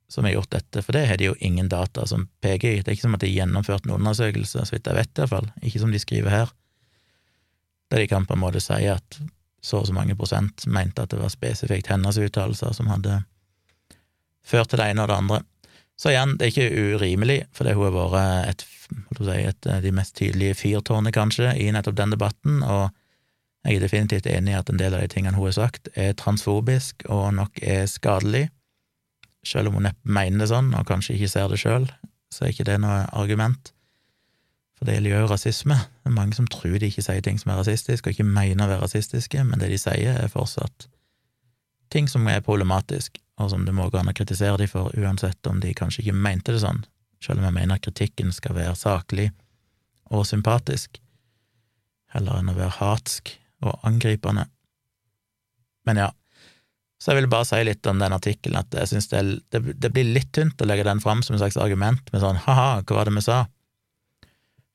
[0.10, 2.82] som har gjort dette, for det har de jo ingen data som peker i.
[2.82, 5.50] Det er ikke som at de har gjennomført en undersøkelse, så vidt jeg vet iallfall,
[5.62, 6.54] ikke som de skriver her,
[7.92, 9.20] der de kan på en måte si at
[9.64, 13.20] så og så mange prosent mente at det var spesifikt hennes uttalelser som hadde
[14.48, 15.40] ført til det ene og det andre.
[15.98, 18.66] Så igjen, det er ikke urimelig, fordi hun har vært et,
[19.18, 22.94] si, et de mest tydelige fyrtårnet, kanskje, i nettopp den debatten, og
[23.66, 26.14] jeg er definitivt enig i at en del av de tingene hun har sagt, er
[26.16, 28.46] transfobisk og nok er skadelig.
[29.48, 31.88] Selv om hun neppe mener det sånn, og kanskje ikke ser det sjøl,
[32.34, 33.72] så er ikke det noe argument.
[34.78, 35.78] For det gjelder jo rasisme.
[36.04, 38.68] Det er mange som tror de ikke sier ting som er rasistiske, og ikke mener
[38.68, 40.90] å være rasistiske, men det de sier, er fortsatt
[41.90, 45.48] ting som er problematisk, og som det må gå an å kritisere de for, uansett
[45.50, 46.84] om de kanskje ikke mente det sånn,
[47.24, 49.30] selv om jeg mener kritikken skal være saklig
[50.12, 51.00] og sympatisk,
[52.14, 53.34] heller enn å være hatsk
[53.66, 54.48] og angripende.
[55.88, 56.12] Men ja,
[56.98, 59.22] så jeg vil bare si litt om den artikkelen, at jeg synes det,
[59.54, 62.40] det, det, blir litt tynt å legge den fram som en slags argument, med sånn
[62.48, 63.44] ha-ha, hva var det vi sa?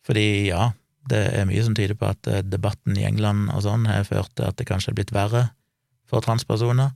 [0.07, 0.69] Fordi ja,
[1.11, 4.31] det er mye som tyder på at eh, debatten i England og sånn har ført
[4.39, 5.49] til at det kanskje er blitt verre
[6.07, 6.95] for transpersoner,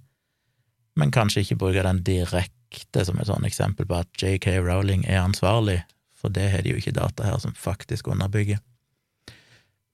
[0.96, 5.24] men kanskje ikke bruke den direkte som et sånn eksempel på at JK Rowling er
[5.24, 5.80] ansvarlig,
[6.16, 8.62] for det har de jo ikke data her som faktisk underbygger.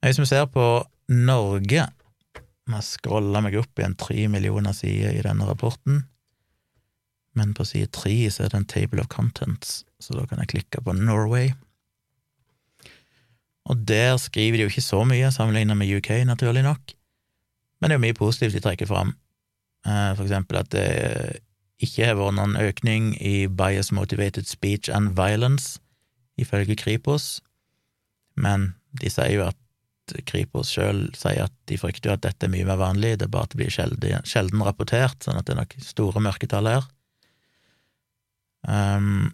[0.03, 0.67] Hvis vi ser på
[1.09, 1.87] Norge
[2.71, 6.05] Må scrolla meg opp i en tre millioner sider i denne rapporten,
[7.33, 10.51] men på side tre så er det en table of contents, så da kan jeg
[10.53, 11.51] klikke på Norway.
[13.65, 16.93] Og der skriver de jo ikke så mye sammenlignet med UK, naturlig nok,
[17.81, 19.15] men det er jo mye positivt de trekker fram.
[19.87, 20.87] Eh, for eksempel at det
[21.83, 25.79] ikke har vært noen økning i bias motivated speech and violence,
[26.39, 27.41] ifølge Kripos,
[28.35, 29.57] men de sier jo at
[30.27, 33.31] Kripos sjøl sier at de frykter jo at dette er mye mer vanlig, det er
[33.31, 36.89] bare at det blir sjelden, sjelden rapportert, sånn at det er nok store mørketall her.
[38.67, 39.33] Um,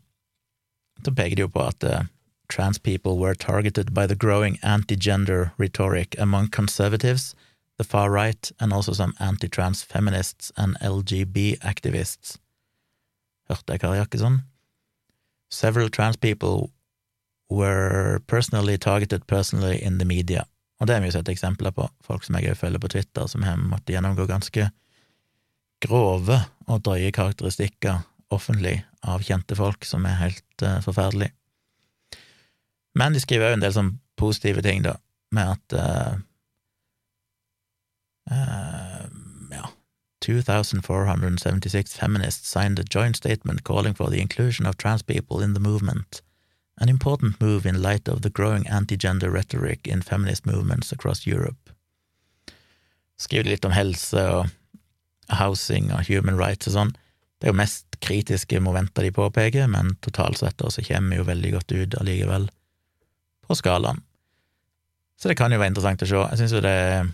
[1.06, 2.04] så peker de jo på at uh,
[2.50, 7.36] trans people were targeted by the growing anti-gender rhetoric among conservatives,
[7.78, 12.38] the far right, and also some anti-trans feminists and LGB activists.
[13.50, 14.42] Hørte jeg Kari Jakkesson?
[15.50, 16.70] Several trans people
[17.50, 20.46] were personally targeted personally in the media.
[20.80, 23.28] Og det har vi jo sett eksempler på, folk som jeg òg følger på Twitter,
[23.28, 24.70] som har måttet gjennomgå ganske
[25.84, 28.00] grove og drøye karakteristikker
[28.32, 31.32] offentlig av kjente folk, som er helt uh, forferdelig.
[33.00, 34.96] Men de skriver òg en del sånn positive ting, da,
[35.36, 36.16] med at uh,
[38.32, 39.06] uh,
[39.52, 39.68] ja,
[40.24, 45.64] 2476 feminists signed a joint statement calling for the inclusion of trans people in the
[45.64, 46.24] movement
[46.80, 51.74] an important move in light of the growing anti-gender rhetoric in feminist movements across Europe.
[53.20, 54.48] Skriver litt om helse og
[55.30, 56.94] housing og human rights og sånn.
[57.40, 61.28] Det er jo mest kritiske momenter de påpeker, men totalt sett så kommer vi jo
[61.28, 62.50] veldig godt ut allikevel
[63.48, 64.02] på skalaen.
[65.20, 66.20] Så det kan jo være interessant å se.
[66.32, 67.10] Jeg syns jo det er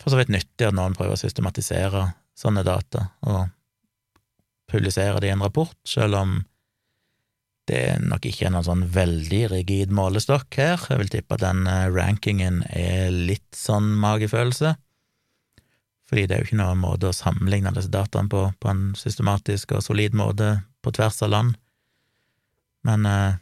[0.00, 2.06] for så vidt nyttig at noen prøver å systematisere
[2.38, 3.50] sånne data og
[4.70, 6.38] publisere det i en rapport, selv om
[7.70, 10.80] det er nok ikke noen sånn veldig rigid målestokk her.
[10.90, 14.74] Jeg vil tippe at den eh, rankingen er litt sånn magefølelse,
[16.10, 19.76] fordi det er jo ikke noen måte å sammenligne disse dataene på på en systematisk
[19.76, 21.54] og solid måte på tvers av land.
[22.88, 23.38] Men eh,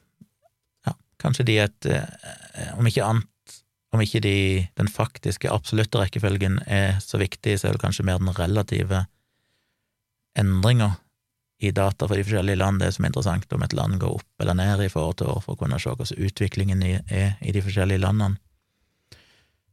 [0.84, 3.34] ja, kanskje de et eh, Om ikke annet
[3.96, 4.38] om ikke de,
[4.76, 9.06] den faktiske, absolutte rekkefølgen er så viktig, så er det kanskje mer den relative
[10.36, 10.90] endringa
[11.58, 14.42] i data for de forskjellige land, det som er interessant, om et land går opp
[14.42, 17.62] eller ned i forhold til år, for å kunne se hvordan utviklingen er i de
[17.64, 18.38] forskjellige landene.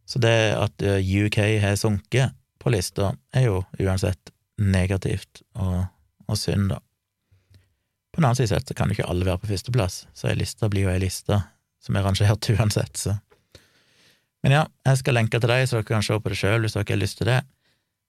[0.05, 4.31] Så det at eh, UK har sunket på lista, er jo uansett
[4.61, 5.85] negativt og,
[6.29, 6.79] og synd, da.
[8.13, 10.69] På den annen side så kan jo ikke alle være på førsteplass, så ei liste
[10.71, 11.41] blir jo ei liste
[11.83, 13.17] som er rangert uansett, så
[14.45, 16.75] Men ja, jeg skal lenke til deg, så dere kan se på det sjøl hvis
[16.77, 17.39] dere har lyst til det.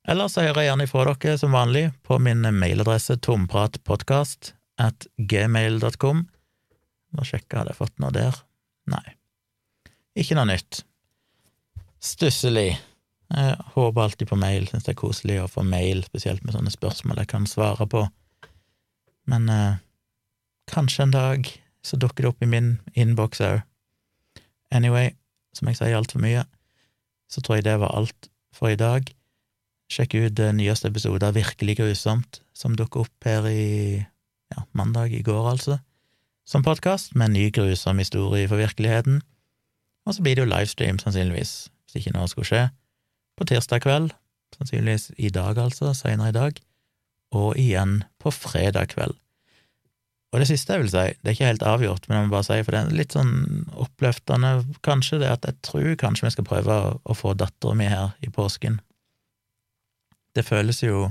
[0.07, 6.26] Eller så hører jeg gjerne ifra dere som vanlig på min mailadresse tompratpodkast at gmail.com.
[7.16, 8.36] Må sjekke, hadde jeg fått noe der?
[8.92, 9.04] Nei.
[10.18, 10.84] Ikke noe nytt.
[12.02, 12.76] Stusslig.
[13.34, 16.70] Jeg håper alltid på mail, syns det er koselig å få mail, spesielt med sånne
[16.70, 18.04] spørsmål jeg kan svare på.
[19.26, 19.80] Men eh,
[20.70, 21.50] kanskje en dag
[21.82, 23.64] så dukker det opp i min innboks òg.
[24.74, 25.16] Anyway,
[25.57, 26.46] som jeg sier altfor mye,
[27.30, 29.11] så tror jeg det var alt for i dag.
[29.87, 35.14] Sjekk ut det nyeste episode av Virkelig grusomt, som dukker opp her i ja, mandag
[35.14, 35.78] i går, altså,
[36.47, 39.20] som podkast, med en ny grusom historie for virkeligheten.
[40.07, 41.53] Og så blir det jo livestream, sannsynligvis,
[41.87, 42.64] hvis ikke noe skulle skje,
[43.39, 44.11] på tirsdag kveld,
[44.57, 46.59] sannsynligvis i dag, altså, seinere i dag,
[47.34, 49.14] og igjen på fredag kveld.
[50.34, 52.49] Og det siste jeg vil si, det er ikke helt avgjort, men jeg må bare
[52.49, 53.37] si, for det er litt sånn
[53.78, 54.51] oppløftende,
[54.87, 58.18] kanskje, det at jeg tror kanskje vi skal prøve å, å få dattera mi her
[58.26, 58.80] i påsken.
[60.37, 61.07] Det føles jo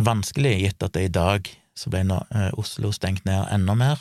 [0.00, 4.00] vanskelig, gitt at det i dag så ble eh, Oslo stengt ned enda mer,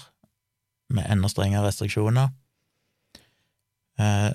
[0.94, 2.32] med enda strengere restriksjoner.
[4.00, 4.32] Eh,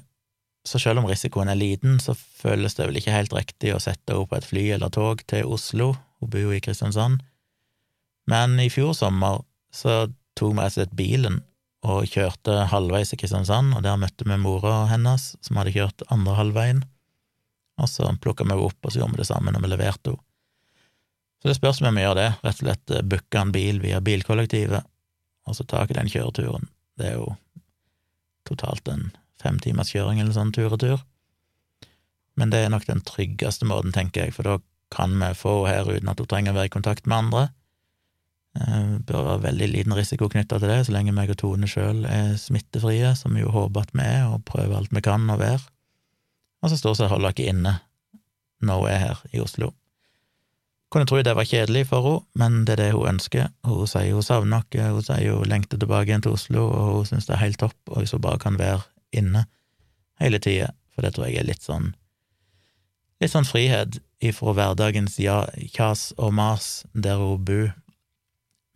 [0.69, 4.13] så selv om risikoen er liten, så føles det vel ikke helt riktig å sette
[4.13, 7.23] henne på et fly eller tog til Oslo, hun bor jo i Kristiansand.
[8.29, 9.41] Men i fjor sommer
[9.73, 11.41] så tok vi rett og slett bilen
[11.89, 16.35] og kjørte halvveis til Kristiansand, og der møtte vi mora hennes, som hadde kjørt andre
[16.37, 16.83] halvveien,
[17.79, 20.15] og så plukka vi henne opp, og så gjorde vi det samme når vi leverte
[20.15, 20.25] henne.
[21.39, 24.01] Så det spørs om vi gjør det, rett og slett eh, booke en bil via
[24.03, 24.89] bilkollektivet,
[25.47, 26.67] og så ta den kjøreturen.
[26.99, 27.29] Det er jo
[28.49, 31.05] totalt en fem timers kjøring eller sånn tur og tur.
[32.39, 34.59] Men det er nok den tryggeste måten, tenker jeg, for da
[34.95, 37.47] kan vi få henne her uten at hun trenger å være i kontakt med andre.
[38.59, 41.71] Det eh, bør være veldig liten risiko knytta til det, så lenge meg og Tone
[41.71, 45.31] sjøl er smittefrie, som vi jo håper at vi er, og prøver alt vi kan
[45.31, 45.63] å være.
[46.63, 47.75] Og så stort sett holder dere inne
[48.65, 49.73] når hun er her i Oslo.
[50.89, 53.51] Kunne tro det var kjedelig for henne, men det er det hun ønsker.
[53.69, 57.09] Hun sier hun savner noe, hun sier hun lengter tilbake igjen til Oslo, og hun
[57.11, 58.81] synes det er helt topp, og hvis hun bare kan være
[59.13, 59.45] inne
[60.19, 61.93] hele tida, for det tror jeg er litt sånn
[63.23, 65.43] litt sånn frihet ifra hverdagens ja,
[65.75, 67.71] kjas og mas der hun bor,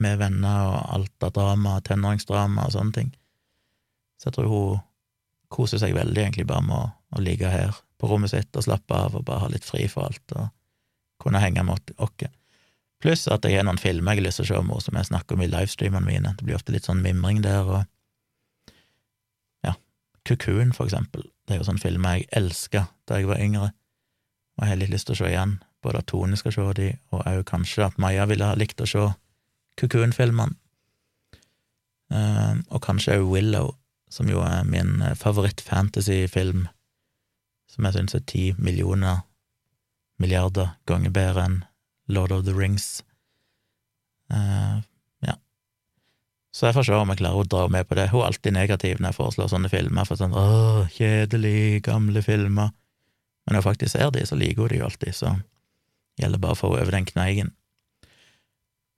[0.02, 3.10] med venner og alt av drama, tenåringsdrama og sånne ting.
[4.18, 4.80] Så jeg tror hun
[5.52, 8.96] koser seg veldig, egentlig, bare med å, å ligge her på rommet sitt og slappe
[8.96, 10.36] av og bare ha litt fri for alt.
[10.36, 10.50] og
[11.22, 12.30] kunne henge mot oss.
[13.02, 15.08] Pluss at jeg har noen filmer jeg har lyst til å se om som jeg
[15.08, 16.34] snakker om i livestreamene mine.
[16.38, 18.76] Det blir ofte litt sånn mimring der, og
[19.66, 19.74] ja,
[20.28, 21.26] Cocoon, for eksempel.
[21.46, 23.72] Det er jo sånn filmer jeg elska da jeg var yngre,
[24.54, 25.58] og jeg har litt lyst til å se igjen.
[25.82, 28.86] Både at Tone skal se de, og òg kanskje at Maja ville ha likt å
[28.86, 29.08] se
[29.80, 30.54] Cocoon-filmene.
[32.12, 33.72] Uh, og kanskje òg Willow,
[34.12, 36.66] som jo er min favoritt-fantasy-film,
[37.72, 39.22] som jeg syns er ti millioner
[40.20, 41.60] milliarder ganger bedre enn
[42.12, 43.00] Lord of the Rings.
[44.32, 44.82] Uh,
[45.24, 45.38] ja.
[46.52, 48.10] Så jeg får se om jeg klarer å dra med på det.
[48.12, 52.74] Hun er alltid negativ når jeg foreslår sånne filmer, for sånn åh, kjedelig, gamle filmer.
[53.42, 55.34] Men når hun faktisk ser de, så liker hun de jo alltid, så
[56.20, 57.54] gjelder bare å få over den kneigen.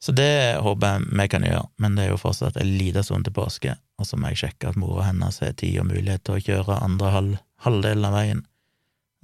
[0.02, 3.24] Så det håper jeg vi kan gjøre, men det er jo fortsatt en liten stund
[3.24, 6.36] til påske, og så må jeg sjekke at mora hennes har tid og mulighet til
[6.36, 7.36] å kjøre andre halv,
[7.66, 8.42] halvdelen av veien,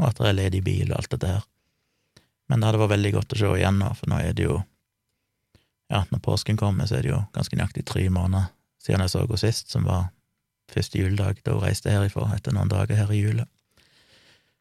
[0.00, 1.46] og at det er ledig bil og alt dette her.
[2.50, 4.60] Men det hadde vært veldig godt å se igjen nå, for nå er det jo
[5.90, 9.24] Ja, når påsken kommer, så er det jo ganske nøyaktig tre måneder siden jeg så
[9.24, 10.12] henne sist, som var
[10.70, 13.46] første juledag, da hun reiste herifra etter noen dager her i jula.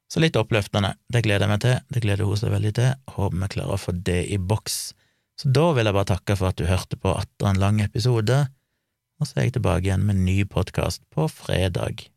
[0.09, 0.95] Så litt oppløftende.
[1.05, 1.75] Det gleder jeg meg til.
[1.93, 2.95] Det gleder hun seg veldig til.
[3.13, 4.79] Håper vi klarer å få det i boks.
[5.39, 8.39] Så da vil jeg bare takke for at du hørte på atter en lang episode,
[9.19, 12.07] og så er jeg tilbake igjen med en ny podkast på fredag.